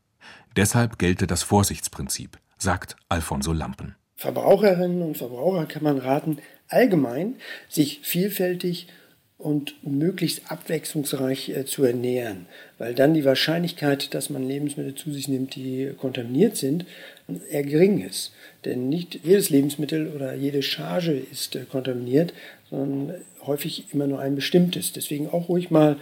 Deshalb 0.56 0.98
gelte 0.98 1.26
das 1.26 1.42
Vorsichtsprinzip, 1.42 2.38
sagt 2.56 2.96
Alfonso 3.10 3.52
Lampen. 3.52 3.96
Verbraucherinnen 4.16 5.02
und 5.02 5.18
Verbraucher 5.18 5.66
kann 5.66 5.82
man 5.82 5.98
raten, 5.98 6.38
allgemein 6.68 7.36
sich 7.68 8.00
vielfältig 8.02 8.88
und 9.36 9.74
möglichst 9.82 10.50
abwechslungsreich 10.50 11.50
äh, 11.50 11.64
zu 11.64 11.84
ernähren, 11.84 12.46
weil 12.78 12.94
dann 12.94 13.14
die 13.14 13.24
Wahrscheinlichkeit, 13.24 14.14
dass 14.14 14.30
man 14.30 14.46
Lebensmittel 14.46 14.94
zu 14.94 15.12
sich 15.12 15.28
nimmt, 15.28 15.56
die 15.56 15.90
kontaminiert 15.98 16.56
sind, 16.56 16.86
eher 17.50 17.64
gering 17.64 18.06
ist. 18.06 18.32
Denn 18.64 18.88
nicht 18.88 19.20
jedes 19.24 19.50
Lebensmittel 19.50 20.08
oder 20.08 20.34
jede 20.34 20.62
Charge 20.62 21.12
ist 21.12 21.56
äh, 21.56 21.64
kontaminiert, 21.64 22.32
sondern 22.70 23.16
häufig 23.44 23.92
immer 23.92 24.06
nur 24.06 24.20
ein 24.20 24.36
bestimmtes. 24.36 24.92
Deswegen 24.92 25.28
auch 25.28 25.48
ruhig 25.48 25.70
mal 25.70 25.96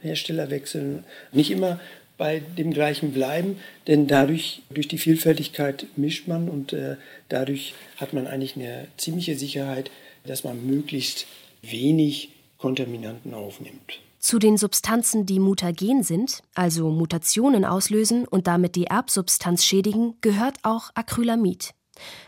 Hersteller 0.00 0.50
wechseln. 0.50 1.04
Nicht 1.32 1.50
immer 1.50 1.80
bei 2.16 2.42
dem 2.56 2.72
gleichen 2.72 3.12
bleiben, 3.12 3.56
denn 3.86 4.06
dadurch, 4.06 4.62
durch 4.70 4.88
die 4.88 4.98
Vielfältigkeit 4.98 5.86
mischt 5.96 6.26
man 6.26 6.48
und 6.48 6.72
äh, 6.72 6.96
dadurch 7.28 7.74
hat 7.96 8.12
man 8.12 8.26
eigentlich 8.26 8.56
eine 8.56 8.86
ziemliche 8.96 9.36
Sicherheit, 9.36 9.90
dass 10.26 10.42
man 10.42 10.66
möglichst 10.66 11.26
wenig 11.62 12.30
Kontaminanten 12.58 13.34
aufnimmt. 13.34 14.00
Zu 14.18 14.40
den 14.40 14.56
Substanzen, 14.56 15.26
die 15.26 15.38
mutagen 15.38 16.02
sind, 16.02 16.42
also 16.54 16.90
Mutationen 16.90 17.64
auslösen 17.64 18.26
und 18.26 18.48
damit 18.48 18.74
die 18.74 18.86
Erbsubstanz 18.86 19.64
schädigen, 19.64 20.16
gehört 20.20 20.56
auch 20.64 20.90
Acrylamid. 20.94 21.72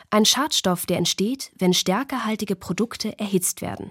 Ein 0.09 0.25
Schadstoff, 0.25 0.87
der 0.87 0.99
entsteht, 0.99 1.51
wenn 1.59 1.75
stärkehaltige 1.75 2.57
Produkte 2.57 3.19
erhitzt 3.19 3.61
werden. 3.61 3.91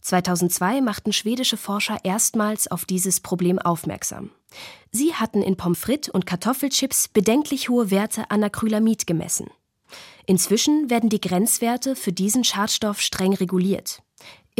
2002 0.00 0.80
machten 0.80 1.12
schwedische 1.12 1.58
Forscher 1.58 1.98
erstmals 2.04 2.70
auf 2.70 2.86
dieses 2.86 3.20
Problem 3.20 3.58
aufmerksam. 3.58 4.30
Sie 4.90 5.14
hatten 5.14 5.42
in 5.42 5.56
Pommes 5.56 5.78
frites 5.78 6.08
und 6.08 6.26
Kartoffelchips 6.26 7.08
bedenklich 7.08 7.68
hohe 7.68 7.90
Werte 7.90 8.30
an 8.30 8.42
Acrylamid 8.42 9.06
gemessen. 9.06 9.50
Inzwischen 10.26 10.88
werden 10.88 11.10
die 11.10 11.20
Grenzwerte 11.20 11.96
für 11.96 12.12
diesen 12.12 12.44
Schadstoff 12.44 13.00
streng 13.00 13.34
reguliert. 13.34 14.02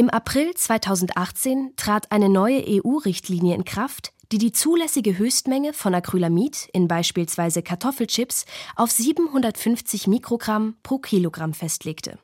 Im 0.00 0.08
April 0.08 0.54
2018 0.54 1.74
trat 1.76 2.10
eine 2.10 2.30
neue 2.30 2.64
EU-Richtlinie 2.66 3.54
in 3.54 3.66
Kraft, 3.66 4.14
die 4.32 4.38
die 4.38 4.50
zulässige 4.50 5.18
Höchstmenge 5.18 5.74
von 5.74 5.94
Acrylamid 5.94 6.70
in 6.72 6.88
beispielsweise 6.88 7.62
Kartoffelchips 7.62 8.46
auf 8.76 8.90
750 8.90 10.06
Mikrogramm 10.06 10.76
pro 10.82 10.96
Kilogramm 10.96 11.52
festlegte. 11.52 12.18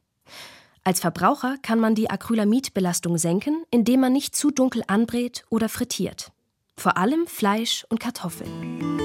Als 0.85 1.00
Verbraucher 1.00 1.59
kann 1.61 1.78
man 1.78 1.95
die 1.95 2.09
Acrylamidbelastung 2.09 3.18
senken, 3.18 3.62
indem 3.71 4.00
man 4.00 4.14
nicht 4.14 4.35
zu 4.35 4.50
dunkel 4.50 4.83
anbrät 4.87 5.45
oder 5.50 5.68
frittiert. 5.68 6.33
Vor 6.78 6.97
allem 6.97 7.26
Fleisch 7.26 7.85
und 7.90 8.00
Kartoffeln. 8.00 8.97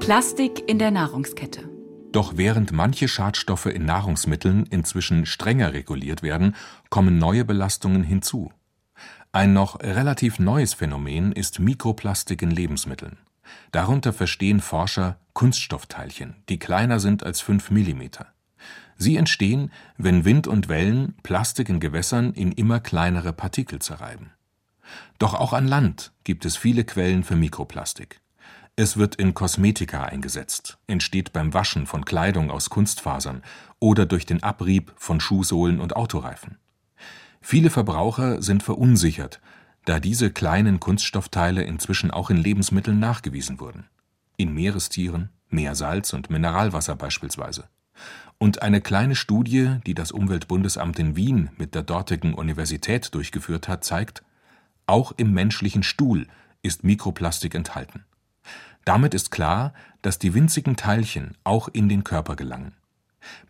Plastik 0.00 0.68
in 0.68 0.78
der 0.78 0.90
Nahrungskette. 0.90 1.75
Doch 2.16 2.38
während 2.38 2.72
manche 2.72 3.08
Schadstoffe 3.08 3.66
in 3.66 3.84
Nahrungsmitteln 3.84 4.64
inzwischen 4.70 5.26
strenger 5.26 5.74
reguliert 5.74 6.22
werden, 6.22 6.56
kommen 6.88 7.18
neue 7.18 7.44
Belastungen 7.44 8.02
hinzu. 8.02 8.50
Ein 9.32 9.52
noch 9.52 9.80
relativ 9.80 10.38
neues 10.38 10.72
Phänomen 10.72 11.32
ist 11.32 11.58
Mikroplastik 11.58 12.40
in 12.40 12.50
Lebensmitteln. 12.50 13.18
Darunter 13.70 14.14
verstehen 14.14 14.62
Forscher 14.62 15.18
Kunststoffteilchen, 15.34 16.36
die 16.48 16.58
kleiner 16.58 17.00
sind 17.00 17.22
als 17.22 17.42
5 17.42 17.70
Millimeter. 17.70 18.28
Sie 18.96 19.16
entstehen, 19.16 19.70
wenn 19.98 20.24
Wind 20.24 20.46
und 20.46 20.70
Wellen 20.70 21.16
Plastik 21.22 21.68
in 21.68 21.80
Gewässern 21.80 22.32
in 22.32 22.50
immer 22.50 22.80
kleinere 22.80 23.34
Partikel 23.34 23.80
zerreiben. 23.80 24.30
Doch 25.18 25.34
auch 25.34 25.52
an 25.52 25.68
Land 25.68 26.12
gibt 26.24 26.46
es 26.46 26.56
viele 26.56 26.84
Quellen 26.84 27.24
für 27.24 27.36
Mikroplastik. 27.36 28.22
Es 28.78 28.98
wird 28.98 29.14
in 29.14 29.32
Kosmetika 29.32 30.04
eingesetzt, 30.04 30.76
entsteht 30.86 31.32
beim 31.32 31.54
Waschen 31.54 31.86
von 31.86 32.04
Kleidung 32.04 32.50
aus 32.50 32.68
Kunstfasern 32.68 33.42
oder 33.78 34.04
durch 34.04 34.26
den 34.26 34.42
Abrieb 34.42 34.92
von 34.96 35.18
Schuhsohlen 35.18 35.80
und 35.80 35.96
Autoreifen. 35.96 36.58
Viele 37.40 37.70
Verbraucher 37.70 38.42
sind 38.42 38.62
verunsichert, 38.62 39.40
da 39.86 39.98
diese 39.98 40.30
kleinen 40.30 40.78
Kunststoffteile 40.78 41.62
inzwischen 41.62 42.10
auch 42.10 42.28
in 42.28 42.36
Lebensmitteln 42.36 42.98
nachgewiesen 42.98 43.60
wurden. 43.60 43.86
In 44.36 44.52
Meerestieren, 44.52 45.30
Meersalz 45.48 46.12
und 46.12 46.28
Mineralwasser 46.28 46.96
beispielsweise. 46.96 47.68
Und 48.36 48.60
eine 48.60 48.82
kleine 48.82 49.16
Studie, 49.16 49.76
die 49.86 49.94
das 49.94 50.12
Umweltbundesamt 50.12 50.98
in 50.98 51.16
Wien 51.16 51.48
mit 51.56 51.74
der 51.74 51.82
dortigen 51.82 52.34
Universität 52.34 53.14
durchgeführt 53.14 53.68
hat, 53.68 53.84
zeigt, 53.84 54.22
auch 54.84 55.12
im 55.16 55.32
menschlichen 55.32 55.82
Stuhl 55.82 56.26
ist 56.60 56.84
Mikroplastik 56.84 57.54
enthalten. 57.54 58.04
Damit 58.86 59.14
ist 59.14 59.32
klar, 59.32 59.74
dass 60.00 60.20
die 60.20 60.32
winzigen 60.32 60.76
Teilchen 60.76 61.36
auch 61.42 61.68
in 61.68 61.88
den 61.88 62.04
Körper 62.04 62.36
gelangen. 62.36 62.72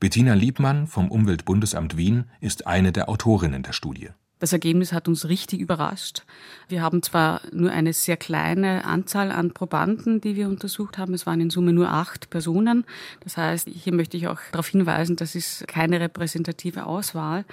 Bettina 0.01 0.33
Liebmann 0.33 0.87
vom 0.87 1.11
Umweltbundesamt 1.11 1.99
Wien 1.99 2.25
ist 2.41 2.67
eine 2.67 2.91
der 2.91 3.11
Autorinnen 3.11 3.63
der 3.63 3.75
Studie. 3.75 4.09
Das 4.39 4.55
Ergebnis 4.55 4.95
hat 4.95 5.09
uns 5.09 5.29
richtig 5.29 5.61
überrascht. 5.61 6.23
Wir 6.69 6.81
haben 6.81 7.03
zwar 7.03 7.43
nur 7.53 7.71
eine 7.71 7.93
sehr 7.93 8.17
kleine 8.17 8.87
Anzahl 8.87 9.31
an 9.31 9.53
Probanden, 9.53 10.23
die 10.23 10.37
wir 10.37 10.49
untersucht 10.49 10.97
haben. 10.97 11.13
Es 11.13 11.27
waren 11.27 11.43
in 11.43 11.51
Summe 11.51 11.75
nur 11.75 11.91
acht 11.91 12.31
Personen. 12.31 12.87
Das 13.21 13.37
heißt, 13.37 13.69
hier 13.69 13.93
möchte 13.93 14.17
ich 14.17 14.29
auch 14.29 14.41
darauf 14.53 14.69
hinweisen, 14.69 15.17
das 15.17 15.35
ist 15.35 15.69
keine 15.69 16.01
repräsentative 16.01 16.87
Auswahl. 16.87 17.45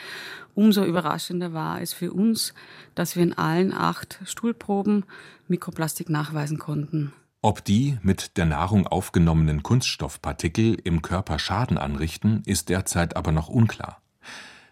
Umso 0.55 0.85
überraschender 0.85 1.51
war 1.51 1.81
es 1.81 1.91
für 1.91 2.13
uns, 2.13 2.53
dass 2.95 3.17
wir 3.17 3.23
in 3.23 3.33
allen 3.33 3.73
acht 3.73 4.19
Stuhlproben 4.23 5.03
Mikroplastik 5.49 6.09
nachweisen 6.09 6.59
konnten. 6.59 7.11
Ob 7.45 7.61
die 7.65 7.97
mit 8.01 8.37
der 8.37 8.45
Nahrung 8.45 8.87
aufgenommenen 8.87 9.63
Kunststoffpartikel 9.63 10.77
im 10.81 11.01
Körper 11.01 11.39
Schaden 11.39 11.77
anrichten, 11.77 12.41
ist 12.45 12.69
derzeit 12.69 13.17
aber 13.17 13.33
noch 13.33 13.49
unklar. 13.49 14.01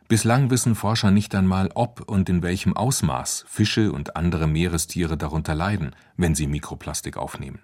Bislang 0.07 0.49
wissen 0.49 0.75
Forscher 0.75 1.11
nicht 1.11 1.35
einmal, 1.35 1.69
ob 1.75 2.09
und 2.09 2.29
in 2.29 2.41
welchem 2.43 2.77
Ausmaß 2.77 3.43
Fische 3.49 3.91
und 3.91 4.15
andere 4.15 4.47
Meerestiere 4.47 5.17
darunter 5.17 5.53
leiden, 5.53 5.93
wenn 6.15 6.33
sie 6.33 6.47
Mikroplastik 6.47 7.17
aufnehmen. 7.17 7.59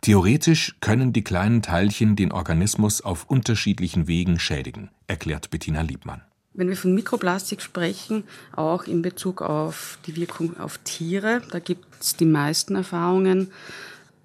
Theoretisch 0.00 0.76
können 0.80 1.12
die 1.12 1.24
kleinen 1.24 1.60
Teilchen 1.60 2.16
den 2.16 2.32
Organismus 2.32 3.02
auf 3.02 3.26
unterschiedlichen 3.28 4.08
Wegen 4.08 4.38
schädigen, 4.38 4.90
erklärt 5.08 5.50
Bettina 5.50 5.82
Liebmann. 5.82 6.22
Wenn 6.54 6.68
wir 6.68 6.76
von 6.76 6.94
Mikroplastik 6.94 7.60
sprechen, 7.60 8.24
auch 8.56 8.84
in 8.84 9.02
Bezug 9.02 9.42
auf 9.42 9.98
die 10.06 10.16
Wirkung 10.16 10.58
auf 10.58 10.78
Tiere, 10.78 11.42
da 11.50 11.58
gibt 11.58 11.86
es 12.00 12.16
die 12.16 12.26
meisten 12.26 12.76
Erfahrungen, 12.76 13.50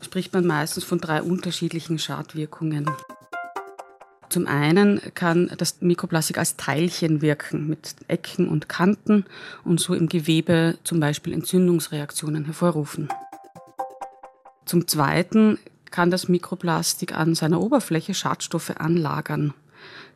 spricht 0.02 0.34
man 0.34 0.46
meistens 0.46 0.84
von 0.84 1.00
drei 1.00 1.22
unterschiedlichen 1.22 2.00
Schadwirkungen. 2.00 2.90
Zum 4.30 4.46
einen 4.46 5.02
kann 5.14 5.50
das 5.58 5.82
Mikroplastik 5.82 6.38
als 6.38 6.58
Teilchen 6.58 7.22
wirken 7.22 7.68
mit 7.68 7.96
Ecken 8.08 8.50
und 8.50 8.68
Kanten 8.68 9.26
und 9.64 9.80
so 9.80 9.94
im 9.94 10.10
Gewebe 10.10 10.78
zum 10.84 11.00
Beispiel 11.00 11.34
Entzündungsreaktionen 11.34 12.46
hervorrufen. 12.46 13.08
Zum 14.66 14.88
zweiten 14.88 15.60
kann 15.92 16.12
das 16.12 16.28
Mikroplastik 16.28 17.16
an 17.16 17.36
seiner 17.36 17.62
Oberfläche 17.62 18.14
Schadstoffe 18.14 18.72
anlagern. 18.72 19.54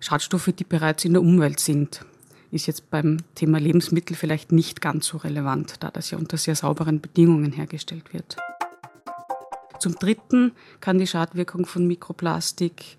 Schadstoffe, 0.01 0.51
die 0.57 0.65
bereits 0.65 1.05
in 1.05 1.13
der 1.13 1.21
Umwelt 1.21 1.61
sind. 1.61 2.05
Ist 2.51 2.67
jetzt 2.67 2.89
beim 2.89 3.17
Thema 3.35 3.59
Lebensmittel 3.59 4.17
vielleicht 4.17 4.51
nicht 4.51 4.81
ganz 4.81 5.07
so 5.07 5.17
relevant, 5.17 5.75
da 5.79 5.89
das 5.89 6.11
ja 6.11 6.17
unter 6.17 6.35
sehr 6.35 6.55
sauberen 6.55 6.99
Bedingungen 6.99 7.53
hergestellt 7.53 8.13
wird. 8.13 8.35
Zum 9.81 9.95
Dritten 9.95 10.51
kann 10.79 10.99
die 10.99 11.07
Schadwirkung 11.07 11.65
von 11.65 11.87
Mikroplastik 11.87 12.97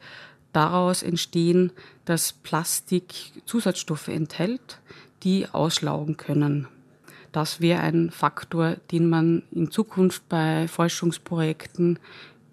daraus 0.53 1.05
entstehen, 1.05 1.71
dass 2.07 2.33
Plastik 2.33 3.15
Zusatzstoffe 3.47 4.09
enthält, 4.09 4.81
die 5.23 5.47
auslaugen 5.49 6.17
können. 6.17 6.67
Das 7.31 7.61
wäre 7.61 7.83
ein 7.83 8.11
Faktor, 8.11 8.79
den 8.91 9.09
man 9.09 9.45
in 9.53 9.71
Zukunft 9.71 10.29
bei 10.29 10.67
Forschungsprojekten 10.67 12.01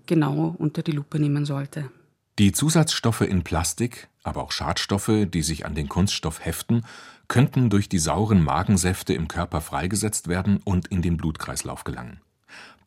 genau 0.05 0.55
unter 0.59 0.83
die 0.83 0.91
Lupe 0.91 1.19
nehmen 1.19 1.45
sollte. 1.45 1.89
Die 2.37 2.51
Zusatzstoffe 2.51 3.21
in 3.21 3.43
Plastik, 3.43 4.09
aber 4.21 4.43
auch 4.43 4.51
Schadstoffe, 4.51 5.25
die 5.25 5.41
sich 5.41 5.65
an 5.65 5.73
den 5.73 5.89
Kunststoff 5.89 6.45
heften, 6.45 6.85
könnten 7.27 7.71
durch 7.71 7.89
die 7.89 7.99
sauren 7.99 8.43
Magensäfte 8.43 9.15
im 9.15 9.27
Körper 9.27 9.59
freigesetzt 9.59 10.27
werden 10.27 10.59
und 10.63 10.87
in 10.89 11.01
den 11.01 11.17
Blutkreislauf 11.17 11.83
gelangen. 11.83 12.21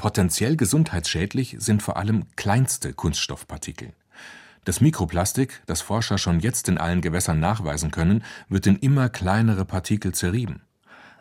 Potenziell 0.02 0.56
gesundheitsschädlich 0.56 1.54
sind 1.60 1.80
vor 1.80 1.96
allem 1.96 2.24
kleinste 2.34 2.92
Kunststoffpartikel. 2.92 3.92
Das 4.64 4.80
Mikroplastik, 4.80 5.62
das 5.66 5.80
Forscher 5.80 6.18
schon 6.18 6.40
jetzt 6.40 6.68
in 6.68 6.76
allen 6.76 7.02
Gewässern 7.02 7.38
nachweisen 7.38 7.92
können, 7.92 8.24
wird 8.48 8.66
in 8.66 8.74
immer 8.74 9.08
kleinere 9.08 9.64
Partikel 9.64 10.12
zerrieben. 10.12 10.62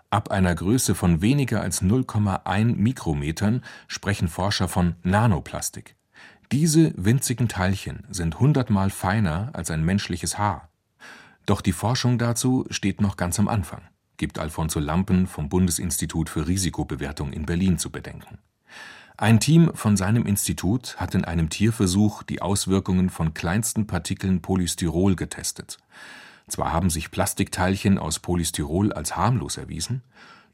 Ab 0.09 0.31
einer 0.31 0.55
Größe 0.55 0.95
von 0.95 1.21
weniger 1.21 1.61
als 1.61 1.83
0,1 1.83 2.75
Mikrometern 2.75 3.63
sprechen 3.87 4.27
Forscher 4.27 4.67
von 4.67 4.95
Nanoplastik. 5.03 5.95
Diese 6.51 6.91
winzigen 6.97 7.47
Teilchen 7.47 8.07
sind 8.09 8.39
hundertmal 8.39 8.89
feiner 8.89 9.51
als 9.53 9.69
ein 9.69 9.85
menschliches 9.85 10.39
Haar. 10.39 10.69
Doch 11.45 11.61
die 11.61 11.71
Forschung 11.71 12.17
dazu 12.17 12.65
steht 12.71 12.99
noch 12.99 13.15
ganz 13.15 13.37
am 13.37 13.47
Anfang, 13.47 13.83
gibt 14.17 14.39
Alfonso 14.39 14.79
Lampen 14.79 15.27
vom 15.27 15.49
Bundesinstitut 15.49 16.29
für 16.29 16.47
Risikobewertung 16.47 17.31
in 17.31 17.45
Berlin 17.45 17.77
zu 17.77 17.91
bedenken. 17.91 18.39
Ein 19.17 19.39
Team 19.39 19.71
von 19.75 19.97
seinem 19.97 20.25
Institut 20.25 20.97
hat 20.97 21.13
in 21.13 21.25
einem 21.25 21.49
Tierversuch 21.49 22.23
die 22.23 22.41
Auswirkungen 22.41 23.09
von 23.09 23.33
kleinsten 23.33 23.85
Partikeln 23.85 24.41
Polystyrol 24.41 25.15
getestet. 25.15 25.77
Zwar 26.47 26.73
haben 26.73 26.89
sich 26.89 27.11
Plastikteilchen 27.11 27.97
aus 27.97 28.19
Polystyrol 28.19 28.91
als 28.91 29.15
harmlos 29.15 29.57
erwiesen, 29.57 30.01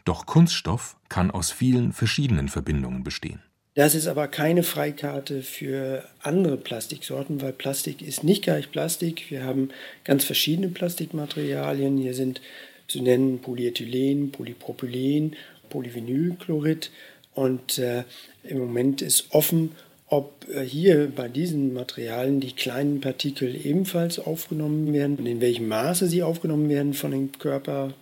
doch 0.04 0.26
Kunststoff 0.26 0.98
kann 1.10 1.32
aus 1.32 1.52
vielen 1.52 1.94
verschiedenen 1.94 2.50
Verbindungen 2.50 3.04
bestehen. 3.04 3.42
Das 3.74 3.94
ist 3.94 4.08
aber 4.08 4.28
keine 4.28 4.64
Freikarte 4.64 5.44
für 5.44 6.04
andere 6.22 6.58
Plastiksorten, 6.58 7.42
weil 7.42 7.54
Plastik 7.54 8.02
ist 8.02 8.24
nicht 8.24 8.42
gleich 8.42 8.72
Plastik. 8.72 9.30
Wir 9.30 9.44
haben 9.44 9.70
ganz 10.04 10.24
verschiedene 10.24 10.70
Plastikmaterialien. 10.70 11.98
Hier 11.98 12.16
sind 12.16 12.42
zu 12.88 13.04
nennen 13.04 13.40
Polyethylen, 13.40 14.32
Polypropylen, 14.32 15.36
Polyvinylchlorid 15.70 16.90
und 17.38 17.78
äh, 17.78 18.04
im 18.44 18.58
Moment 18.58 19.04
ist 19.04 19.28
offen, 19.30 19.74
ob 20.10 20.48
äh, 20.50 20.64
hier 20.64 21.12
bei 21.16 21.28
diesen 21.28 21.72
Materialien 21.72 22.40
die 22.40 22.54
kleinen 22.54 23.00
Partikel 23.00 23.56
ebenfalls 23.64 24.18
aufgenommen 24.18 24.92
werden 24.92 25.18
und 25.18 25.28
in 25.28 25.40
welchem 25.40 25.68
Maße 25.68 26.08
sie 26.08 26.24
aufgenommen 26.24 26.68
werden 26.68 26.96
von 26.96 27.12
dem 27.12 27.32
Körper. 27.34 27.94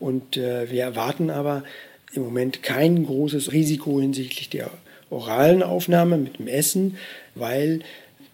Und 0.00 0.36
äh, 0.36 0.68
wir 0.72 0.82
erwarten 0.82 1.30
aber 1.30 1.62
im 2.14 2.24
Moment 2.24 2.64
kein 2.64 3.06
großes 3.06 3.52
Risiko 3.52 4.00
hinsichtlich 4.00 4.48
der 4.48 4.72
oralen 5.08 5.62
Aufnahme 5.62 6.18
mit 6.18 6.40
dem 6.40 6.48
Essen, 6.48 6.96
weil 7.36 7.82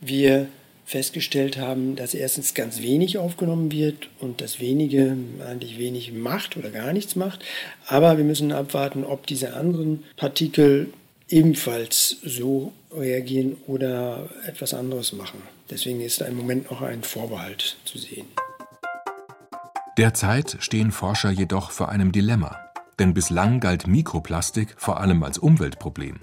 wir 0.00 0.46
festgestellt 0.86 1.58
haben, 1.58 1.96
dass 1.96 2.14
erstens 2.14 2.54
ganz 2.54 2.80
wenig 2.80 3.18
aufgenommen 3.18 3.72
wird 3.72 4.08
und 4.20 4.40
das 4.40 4.60
wenige 4.60 5.16
eigentlich 5.44 5.78
wenig 5.78 6.12
macht 6.12 6.56
oder 6.56 6.70
gar 6.70 6.92
nichts 6.92 7.16
macht. 7.16 7.44
Aber 7.86 8.16
wir 8.16 8.24
müssen 8.24 8.52
abwarten, 8.52 9.04
ob 9.04 9.26
diese 9.26 9.54
anderen 9.54 10.04
Partikel 10.16 10.92
ebenfalls 11.28 12.18
so 12.24 12.72
reagieren 12.96 13.56
oder 13.66 14.30
etwas 14.46 14.74
anderes 14.74 15.12
machen. 15.12 15.42
Deswegen 15.70 16.00
ist 16.00 16.20
im 16.20 16.36
Moment 16.36 16.70
noch 16.70 16.82
ein 16.82 17.02
Vorbehalt 17.02 17.76
zu 17.84 17.98
sehen. 17.98 18.26
Derzeit 19.98 20.56
stehen 20.60 20.92
Forscher 20.92 21.30
jedoch 21.30 21.72
vor 21.72 21.88
einem 21.88 22.12
Dilemma. 22.12 22.60
Denn 22.98 23.12
bislang 23.12 23.60
galt 23.60 23.86
Mikroplastik 23.88 24.74
vor 24.76 25.00
allem 25.00 25.22
als 25.24 25.38
Umweltproblem. 25.38 26.20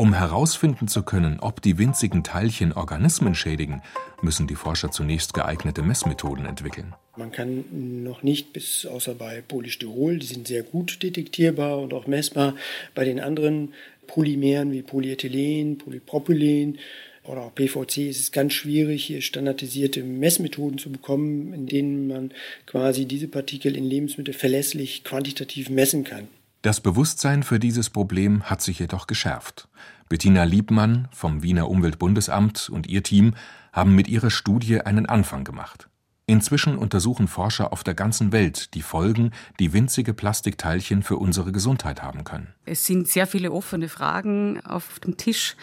Um 0.00 0.14
herausfinden 0.14 0.86
zu 0.86 1.02
können, 1.02 1.40
ob 1.40 1.60
die 1.60 1.76
winzigen 1.76 2.22
Teilchen 2.22 2.72
Organismen 2.72 3.34
schädigen, 3.34 3.82
müssen 4.22 4.46
die 4.46 4.54
Forscher 4.54 4.92
zunächst 4.92 5.34
geeignete 5.34 5.82
Messmethoden 5.82 6.46
entwickeln. 6.46 6.94
Man 7.16 7.32
kann 7.32 7.64
noch 8.04 8.22
nicht 8.22 8.52
bis 8.52 8.86
außer 8.86 9.16
bei 9.16 9.42
Polystyrol, 9.42 10.20
die 10.20 10.26
sind 10.26 10.46
sehr 10.46 10.62
gut 10.62 11.02
detektierbar 11.02 11.80
und 11.80 11.92
auch 11.94 12.06
messbar. 12.06 12.54
Bei 12.94 13.04
den 13.04 13.18
anderen 13.18 13.74
Polymeren 14.06 14.70
wie 14.70 14.82
Polyethylen, 14.82 15.78
Polypropylen 15.78 16.78
oder 17.24 17.40
auch 17.40 17.54
PVC 17.56 18.06
ist 18.06 18.20
es 18.20 18.30
ganz 18.30 18.52
schwierig, 18.52 19.04
hier 19.04 19.20
standardisierte 19.20 20.04
Messmethoden 20.04 20.78
zu 20.78 20.92
bekommen, 20.92 21.52
in 21.52 21.66
denen 21.66 22.06
man 22.06 22.30
quasi 22.66 23.06
diese 23.06 23.26
Partikel 23.26 23.76
in 23.76 23.84
Lebensmitteln 23.84 24.38
verlässlich 24.38 25.02
quantitativ 25.02 25.70
messen 25.70 26.04
kann. 26.04 26.28
Das 26.68 26.82
Bewusstsein 26.82 27.44
für 27.44 27.58
dieses 27.58 27.88
Problem 27.88 28.42
hat 28.42 28.60
sich 28.60 28.78
jedoch 28.78 29.06
geschärft. 29.06 29.68
Bettina 30.10 30.44
Liebmann 30.44 31.08
vom 31.12 31.42
Wiener 31.42 31.70
Umweltbundesamt 31.70 32.68
und 32.68 32.86
ihr 32.86 33.02
Team 33.02 33.32
haben 33.72 33.94
mit 33.94 34.06
ihrer 34.06 34.28
Studie 34.28 34.82
einen 34.82 35.06
Anfang 35.06 35.44
gemacht. 35.44 35.88
Inzwischen 36.26 36.76
untersuchen 36.76 37.26
Forscher 37.26 37.72
auf 37.72 37.84
der 37.84 37.94
ganzen 37.94 38.32
Welt 38.32 38.74
die 38.74 38.82
Folgen, 38.82 39.30
die 39.58 39.72
winzige 39.72 40.12
Plastikteilchen 40.12 41.02
für 41.02 41.16
unsere 41.16 41.52
Gesundheit 41.52 42.02
haben 42.02 42.24
können. 42.24 42.52
Es 42.66 42.84
sind 42.84 43.08
sehr 43.08 43.26
viele 43.26 43.50
offene 43.50 43.88
Fragen 43.88 44.60
auf 44.66 45.00
dem 45.00 45.16
Tisch, 45.16 45.56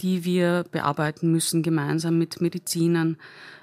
die 0.00 0.24
wir 0.24 0.64
bearbeiten 0.70 1.30
müssen, 1.30 1.62
gemeinsam 1.62 2.18
mit 2.18 2.40
Medizinern, 2.40 3.16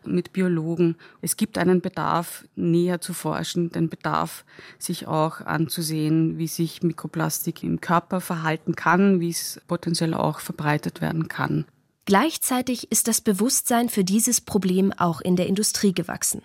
mit 0.06 0.34
Biologen. 0.34 0.96
Es 1.22 1.38
gibt 1.38 1.58
einen 1.58 1.82
Bedarf, 1.82 2.46
näher 2.56 3.02
zu 3.02 3.14
forschen, 3.14 3.70
den 3.70 3.90
Bedarf, 3.90 4.46
sich 4.80 5.08
auch 5.08 5.42
anzusehen, 5.42 6.38
wie 6.38 6.48
sich 6.48 6.84
Mikroplastik 6.84 7.64
im 7.64 7.82
Körper 7.82 8.22
verhalten 8.22 8.76
kann, 8.76 9.20
wie 9.20 9.30
es 9.30 9.62
potenziell 9.68 10.14
auch 10.14 10.40
verbreitet 10.40 11.02
werden 11.02 11.28
kann. 11.28 11.66
Gleichzeitig 12.06 12.92
ist 12.92 13.08
das 13.08 13.22
Bewusstsein 13.22 13.88
für 13.88 14.04
dieses 14.04 14.42
Problem 14.42 14.92
auch 14.92 15.22
in 15.22 15.36
der 15.36 15.48
Industrie 15.48 15.94
gewachsen. 15.94 16.42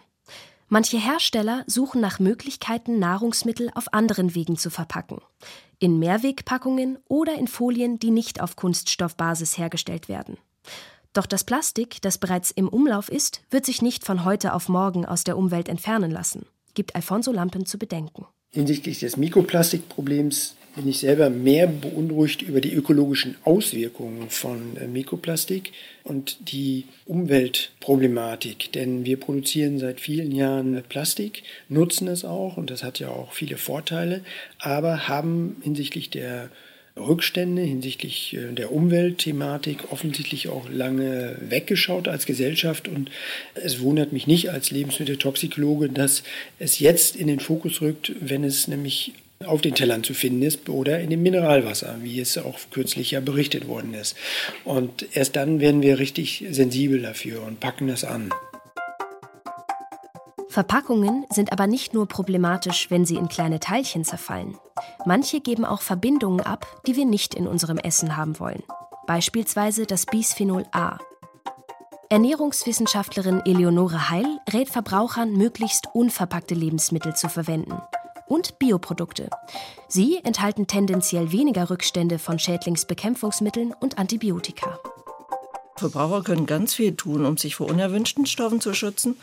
Manche 0.70 0.98
Hersteller 0.98 1.64
suchen 1.66 2.02
nach 2.02 2.18
Möglichkeiten, 2.18 2.98
Nahrungsmittel 2.98 3.70
auf 3.74 3.94
anderen 3.94 4.34
Wegen 4.34 4.58
zu 4.58 4.68
verpacken. 4.68 5.22
In 5.78 5.98
Mehrwegpackungen 5.98 6.98
oder 7.08 7.38
in 7.38 7.48
Folien, 7.48 7.98
die 7.98 8.10
nicht 8.10 8.42
auf 8.42 8.54
Kunststoffbasis 8.54 9.56
hergestellt 9.56 10.10
werden. 10.10 10.36
Doch 11.14 11.24
das 11.24 11.44
Plastik, 11.44 12.02
das 12.02 12.18
bereits 12.18 12.50
im 12.50 12.68
Umlauf 12.68 13.08
ist, 13.08 13.40
wird 13.50 13.64
sich 13.64 13.80
nicht 13.80 14.04
von 14.04 14.26
heute 14.26 14.52
auf 14.52 14.68
morgen 14.68 15.06
aus 15.06 15.24
der 15.24 15.38
Umwelt 15.38 15.70
entfernen 15.70 16.10
lassen, 16.10 16.44
gibt 16.74 16.94
Alfonso 16.94 17.32
Lampen 17.32 17.64
zu 17.64 17.78
bedenken. 17.78 18.26
Hinsichtlich 18.50 19.00
des 19.00 19.16
Mikroplastikproblems 19.16 20.54
bin 20.78 20.88
ich 20.88 21.00
selber 21.00 21.28
mehr 21.28 21.66
beunruhigt 21.66 22.40
über 22.42 22.60
die 22.60 22.72
ökologischen 22.72 23.34
Auswirkungen 23.42 24.30
von 24.30 24.76
äh, 24.76 24.86
Mikroplastik 24.86 25.72
und 26.04 26.52
die 26.52 26.84
Umweltproblematik. 27.04 28.70
Denn 28.72 29.04
wir 29.04 29.18
produzieren 29.18 29.80
seit 29.80 30.00
vielen 30.00 30.30
Jahren 30.30 30.80
Plastik, 30.88 31.42
nutzen 31.68 32.06
es 32.06 32.24
auch 32.24 32.56
und 32.56 32.70
das 32.70 32.84
hat 32.84 33.00
ja 33.00 33.08
auch 33.08 33.32
viele 33.32 33.56
Vorteile, 33.56 34.22
aber 34.60 35.08
haben 35.08 35.56
hinsichtlich 35.64 36.10
der 36.10 36.48
Rückstände 36.96 37.62
hinsichtlich 37.62 38.34
äh, 38.34 38.52
der 38.52 38.70
Umweltthematik 38.72 39.90
offensichtlich 39.90 40.48
auch 40.48 40.70
lange 40.70 41.36
weggeschaut 41.40 42.06
als 42.06 42.24
Gesellschaft. 42.24 42.86
Und 42.86 43.10
es 43.54 43.80
wundert 43.80 44.12
mich 44.12 44.28
nicht 44.28 44.50
als 44.50 44.70
Lebensmitteltoxikologe, 44.70 45.88
dass 45.88 46.22
es 46.60 46.78
jetzt 46.78 47.16
in 47.16 47.26
den 47.26 47.40
Fokus 47.40 47.80
rückt, 47.80 48.12
wenn 48.20 48.44
es 48.44 48.68
nämlich 48.68 49.12
auf 49.46 49.60
den 49.60 49.74
Tellern 49.74 50.02
zu 50.02 50.14
finden 50.14 50.42
ist 50.42 50.68
oder 50.68 51.00
in 51.00 51.10
dem 51.10 51.22
Mineralwasser, 51.22 51.96
wie 52.00 52.20
es 52.20 52.36
auch 52.38 52.58
kürzlich 52.70 53.12
ja 53.12 53.20
berichtet 53.20 53.68
worden 53.68 53.94
ist. 53.94 54.16
Und 54.64 55.06
erst 55.16 55.36
dann 55.36 55.60
werden 55.60 55.82
wir 55.82 55.98
richtig 55.98 56.44
sensibel 56.50 57.00
dafür 57.00 57.42
und 57.44 57.60
packen 57.60 57.88
das 57.88 58.04
an. 58.04 58.30
Verpackungen 60.48 61.24
sind 61.30 61.52
aber 61.52 61.66
nicht 61.66 61.94
nur 61.94 62.08
problematisch, 62.08 62.90
wenn 62.90 63.04
sie 63.04 63.16
in 63.16 63.28
kleine 63.28 63.60
Teilchen 63.60 64.04
zerfallen. 64.04 64.56
Manche 65.04 65.40
geben 65.40 65.64
auch 65.64 65.82
Verbindungen 65.82 66.40
ab, 66.40 66.66
die 66.86 66.96
wir 66.96 67.04
nicht 67.04 67.34
in 67.34 67.46
unserem 67.46 67.78
Essen 67.78 68.16
haben 68.16 68.40
wollen. 68.40 68.62
Beispielsweise 69.06 69.86
das 69.86 70.06
Bisphenol 70.06 70.64
A. 70.72 70.98
Ernährungswissenschaftlerin 72.10 73.42
Eleonore 73.44 74.08
Heil 74.08 74.38
rät 74.52 74.70
Verbrauchern, 74.70 75.34
möglichst 75.34 75.88
unverpackte 75.92 76.54
Lebensmittel 76.54 77.14
zu 77.14 77.28
verwenden. 77.28 77.80
Und 78.28 78.58
Bioprodukte. 78.58 79.30
Sie 79.88 80.20
enthalten 80.22 80.66
tendenziell 80.66 81.32
weniger 81.32 81.70
Rückstände 81.70 82.18
von 82.18 82.38
Schädlingsbekämpfungsmitteln 82.38 83.74
und 83.80 83.98
Antibiotika. 83.98 84.78
Verbraucher 85.76 86.22
können 86.22 86.46
ganz 86.46 86.74
viel 86.74 86.94
tun, 86.94 87.24
um 87.24 87.36
sich 87.36 87.56
vor 87.56 87.68
unerwünschten 87.68 88.26
Stoffen 88.26 88.60
zu 88.60 88.74
schützen. 88.74 89.16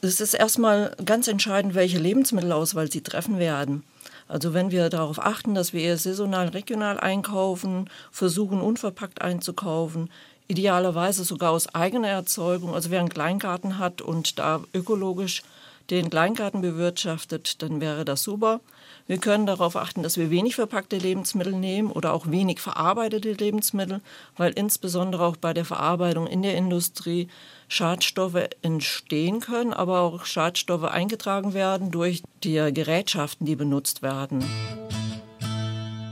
Es 0.00 0.20
ist 0.20 0.34
erstmal 0.34 0.94
ganz 1.04 1.26
entscheidend, 1.26 1.74
welche 1.74 1.98
Lebensmittelauswahl 1.98 2.90
sie 2.90 3.02
treffen 3.02 3.38
werden. 3.38 3.82
Also 4.28 4.52
wenn 4.52 4.70
wir 4.70 4.90
darauf 4.90 5.18
achten, 5.18 5.54
dass 5.54 5.72
wir 5.72 5.80
eher 5.80 5.96
saisonal, 5.96 6.48
regional 6.48 7.00
einkaufen, 7.00 7.88
versuchen 8.12 8.60
unverpackt 8.60 9.22
einzukaufen, 9.22 10.10
idealerweise 10.48 11.24
sogar 11.24 11.50
aus 11.50 11.74
eigener 11.74 12.08
Erzeugung. 12.08 12.74
Also 12.74 12.90
wer 12.90 13.00
einen 13.00 13.08
Kleingarten 13.08 13.78
hat 13.78 14.02
und 14.02 14.38
da 14.38 14.60
ökologisch 14.74 15.42
den 15.90 16.10
Kleingarten 16.10 16.60
bewirtschaftet, 16.60 17.62
dann 17.62 17.80
wäre 17.80 18.04
das 18.04 18.22
super. 18.22 18.60
Wir 19.06 19.18
können 19.18 19.46
darauf 19.46 19.76
achten, 19.76 20.02
dass 20.02 20.18
wir 20.18 20.30
wenig 20.30 20.54
verpackte 20.54 20.98
Lebensmittel 20.98 21.54
nehmen 21.54 21.90
oder 21.90 22.12
auch 22.12 22.26
wenig 22.26 22.60
verarbeitete 22.60 23.32
Lebensmittel, 23.32 24.00
weil 24.36 24.52
insbesondere 24.52 25.24
auch 25.24 25.36
bei 25.36 25.54
der 25.54 25.64
Verarbeitung 25.64 26.26
in 26.26 26.42
der 26.42 26.56
Industrie 26.56 27.28
Schadstoffe 27.68 28.48
entstehen 28.62 29.40
können, 29.40 29.72
aber 29.72 30.00
auch 30.00 30.26
Schadstoffe 30.26 30.84
eingetragen 30.84 31.54
werden 31.54 31.90
durch 31.90 32.22
die 32.44 32.70
Gerätschaften, 32.72 33.46
die 33.46 33.56
benutzt 33.56 34.02
werden. 34.02 34.44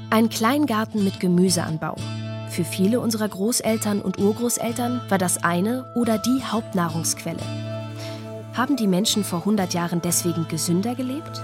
Ein 0.09 0.31
Kleingarten 0.31 1.05
mit 1.05 1.21
Gemüseanbau. 1.21 1.97
Für 2.51 2.65
viele 2.65 3.01
unserer 3.01 3.29
Großeltern 3.29 4.01
und 4.01 4.19
Urgroßeltern 4.19 5.03
war 5.11 5.19
das 5.19 5.43
eine 5.43 5.93
oder 5.95 6.17
die 6.17 6.43
Hauptnahrungsquelle. 6.43 7.66
Haben 8.57 8.77
die 8.77 8.87
Menschen 8.87 9.23
vor 9.23 9.41
100 9.41 9.75
Jahren 9.75 10.01
deswegen 10.01 10.49
gesünder 10.49 10.95
gelebt? 10.95 11.43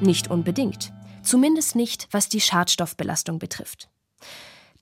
Nicht 0.00 0.30
unbedingt. 0.30 0.90
Zumindest 1.22 1.76
nicht, 1.76 2.08
was 2.12 2.30
die 2.30 2.40
Schadstoffbelastung 2.40 3.38
betrifft. 3.38 3.90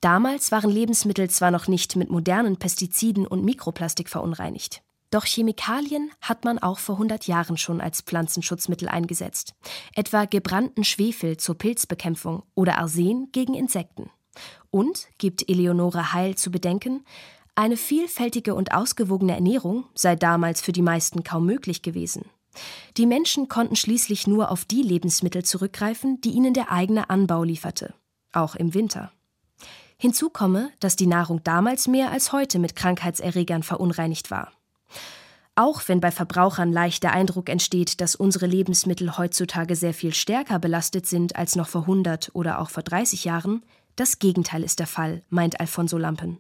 Damals 0.01 0.53
waren 0.53 0.71
Lebensmittel 0.71 1.29
zwar 1.31 1.51
noch 1.51 1.67
nicht 1.67 1.97
mit 1.97 2.11
modernen 2.11 2.59
Pestiziden 2.59 3.27
und 3.27 3.45
Mikroplastik 3.45 4.09
verunreinigt. 4.09 4.83
Doch 5.11 5.25
Chemikalien 5.25 6.13
hat 6.21 6.45
man 6.45 6.61
auch 6.61 6.79
vor 6.79 6.95
100 6.95 7.27
Jahren 7.27 7.57
schon 7.57 7.81
als 7.81 8.03
Pflanzenschutzmittel 8.03 8.89
eingesetzt. 8.89 9.55
Etwa 9.97 10.27
gebrannten 10.27 10.85
Schwefel 10.85 11.39
zur 11.39 11.59
Pilzbekämpfung 11.59 12.45
oder 12.55 12.79
Arsen 12.79 13.33
gegen 13.33 13.55
Insekten. 13.55 14.11
Und, 14.71 15.09
gibt 15.19 15.49
Eleonore 15.49 16.13
Heil 16.13 16.37
zu 16.37 16.53
bedenken, 16.53 17.05
eine 17.59 17.77
vielfältige 17.77 18.55
und 18.55 18.73
ausgewogene 18.73 19.35
Ernährung 19.35 19.85
sei 19.93 20.15
damals 20.15 20.61
für 20.63 20.71
die 20.71 20.81
meisten 20.81 21.25
kaum 21.25 21.45
möglich 21.45 21.83
gewesen. 21.83 22.27
Die 22.97 23.05
Menschen 23.05 23.49
konnten 23.49 23.75
schließlich 23.75 24.29
nur 24.29 24.53
auf 24.53 24.65
die 24.65 24.83
Lebensmittel 24.83 25.45
zurückgreifen, 25.45 26.21
die 26.21 26.31
ihnen 26.31 26.55
der 26.55 26.71
eigene 26.71 27.11
Anbau 27.11 27.43
lieferte, 27.43 27.95
auch 28.33 28.55
im 28.55 28.75
Winter. 28.75 29.11
Hinzu 29.97 30.31
komme, 30.31 30.71
dass 30.79 30.95
die 30.95 31.09
Nahrung 31.09 31.43
damals 31.43 31.89
mehr 31.89 32.13
als 32.13 32.31
heute 32.31 32.61
mit 32.61 32.77
Krankheitserregern 32.77 33.65
verunreinigt 33.65 34.31
war. 34.31 34.53
Auch 35.57 35.83
wenn 35.89 36.01
bei 36.01 36.13
Verbrauchern 36.13 36.73
leicht 36.73 37.03
der 37.03 37.13
Eindruck 37.13 37.49
entsteht, 37.49 38.01
dass 38.01 38.15
unsere 38.15 38.47
Lebensmittel 38.47 39.19
heutzutage 39.19 39.75
sehr 39.75 39.95
viel 39.95 40.15
stärker 40.15 40.61
belastet 40.61 41.07
sind 41.07 41.35
als 41.35 41.57
noch 41.57 41.67
vor 41.67 41.83
100 41.83 42.31
oder 42.35 42.61
auch 42.61 42.71
vor 42.71 42.85
30 42.85 43.25
Jahren, 43.25 43.65
das 43.97 44.21
Gegenteil 44.21 44.63
ist 44.63 44.79
der 44.79 44.87
Fall, 44.87 45.25
meint 45.29 45.59
Alfonso 45.59 45.99
Lampen. 45.99 46.39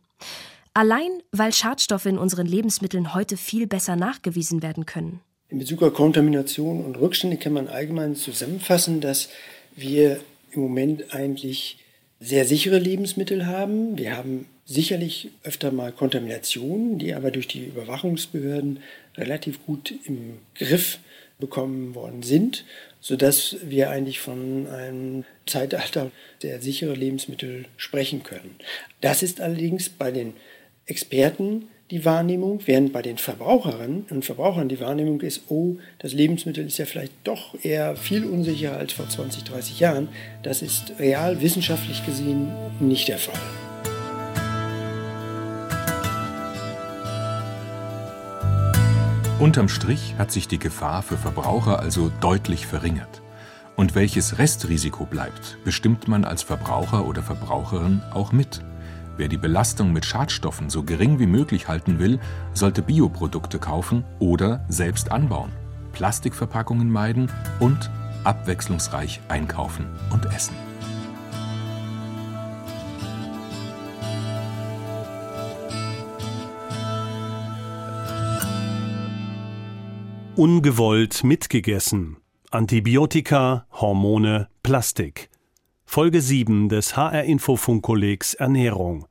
Allein 0.74 1.10
weil 1.32 1.52
Schadstoffe 1.52 2.06
in 2.06 2.18
unseren 2.18 2.46
Lebensmitteln 2.46 3.14
heute 3.14 3.36
viel 3.36 3.66
besser 3.66 3.96
nachgewiesen 3.96 4.62
werden 4.62 4.86
können. 4.86 5.20
In 5.48 5.58
Bezug 5.58 5.82
auf 5.82 5.94
Kontamination 5.94 6.84
und 6.84 6.96
Rückstände 6.96 7.38
kann 7.38 7.54
man 7.54 7.68
allgemein 7.68 8.16
zusammenfassen, 8.16 9.00
dass 9.00 9.30
wir 9.76 10.20
im 10.52 10.60
Moment 10.60 11.14
eigentlich 11.14 11.78
sehr 12.20 12.44
sichere 12.44 12.78
Lebensmittel 12.78 13.46
haben. 13.46 13.96
Wir 13.96 14.16
haben 14.16 14.46
sicherlich 14.66 15.30
öfter 15.44 15.70
mal 15.70 15.92
Kontaminationen, 15.92 16.98
die 16.98 17.14
aber 17.14 17.30
durch 17.30 17.48
die 17.48 17.64
Überwachungsbehörden 17.64 18.80
relativ 19.16 19.64
gut 19.64 19.94
im 20.04 20.38
Griff 20.54 20.98
bekommen 21.38 21.94
worden 21.94 22.22
sind, 22.22 22.64
sodass 23.00 23.56
wir 23.62 23.90
eigentlich 23.90 24.20
von 24.20 24.66
einem 24.66 25.24
Zeitalter 25.46 26.10
der 26.42 26.60
sichere 26.60 26.94
Lebensmittel 26.94 27.66
sprechen 27.76 28.22
können. 28.22 28.56
Das 29.00 29.22
ist 29.22 29.40
allerdings 29.40 29.88
bei 29.88 30.10
den 30.10 30.34
Experten 30.88 31.68
die 31.90 32.04
Wahrnehmung, 32.06 32.60
während 32.64 32.94
bei 32.94 33.02
den 33.02 33.18
Verbraucherinnen 33.18 34.06
und 34.08 34.24
Verbrauchern 34.24 34.68
die 34.68 34.80
Wahrnehmung 34.80 35.20
ist, 35.20 35.42
oh, 35.48 35.76
das 35.98 36.14
Lebensmittel 36.14 36.66
ist 36.66 36.78
ja 36.78 36.86
vielleicht 36.86 37.12
doch 37.24 37.54
eher 37.62 37.94
viel 37.94 38.24
unsicherer 38.24 38.78
als 38.78 38.94
vor 38.94 39.08
20, 39.08 39.44
30 39.44 39.80
Jahren. 39.80 40.08
Das 40.42 40.62
ist 40.62 40.94
real 40.98 41.42
wissenschaftlich 41.42 42.04
gesehen 42.06 42.48
nicht 42.80 43.08
der 43.08 43.18
Fall. 43.18 43.38
Unterm 49.38 49.68
Strich 49.68 50.14
hat 50.18 50.32
sich 50.32 50.48
die 50.48 50.58
Gefahr 50.58 51.02
für 51.02 51.18
Verbraucher 51.18 51.80
also 51.80 52.10
deutlich 52.20 52.66
verringert. 52.66 53.22
Und 53.76 53.94
welches 53.94 54.38
Restrisiko 54.38 55.04
bleibt, 55.04 55.58
bestimmt 55.64 56.08
man 56.08 56.24
als 56.24 56.42
Verbraucher 56.42 57.06
oder 57.06 57.22
Verbraucherin 57.22 58.02
auch 58.12 58.32
mit. 58.32 58.62
Wer 59.18 59.26
die 59.26 59.36
Belastung 59.36 59.92
mit 59.92 60.04
Schadstoffen 60.04 60.70
so 60.70 60.84
gering 60.84 61.18
wie 61.18 61.26
möglich 61.26 61.66
halten 61.66 61.98
will, 61.98 62.20
sollte 62.54 62.82
Bioprodukte 62.82 63.58
kaufen 63.58 64.04
oder 64.20 64.64
selbst 64.68 65.10
anbauen, 65.10 65.50
Plastikverpackungen 65.92 66.88
meiden 66.88 67.28
und 67.58 67.90
abwechslungsreich 68.22 69.20
einkaufen 69.26 69.86
und 70.12 70.24
essen. 70.26 70.54
Ungewollt 80.36 81.24
mitgegessen. 81.24 82.18
Antibiotika, 82.52 83.66
Hormone, 83.72 84.46
Plastik. 84.62 85.28
Folge 85.90 86.20
7 86.20 86.68
des 86.68 86.98
HR 86.98 87.24
Infofunkkollegs 87.24 88.34
Ernährung. 88.34 89.06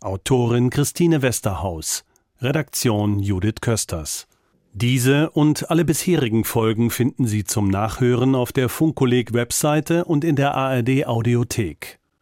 Autorin 0.00 0.70
Christine 0.70 1.22
Westerhaus. 1.22 2.04
Redaktion 2.40 3.18
Judith 3.18 3.60
Kösters. 3.60 4.28
Diese 4.72 5.30
und 5.30 5.72
alle 5.72 5.84
bisherigen 5.84 6.44
Folgen 6.44 6.90
finden 6.90 7.26
Sie 7.26 7.42
zum 7.42 7.66
Nachhören 7.66 8.36
auf 8.36 8.52
der 8.52 8.68
Funkkolleg 8.68 9.32
Webseite 9.32 10.04
und 10.04 10.22
in 10.22 10.36
der 10.36 10.54
ARD 10.54 11.04
Audiothek. 11.04 11.99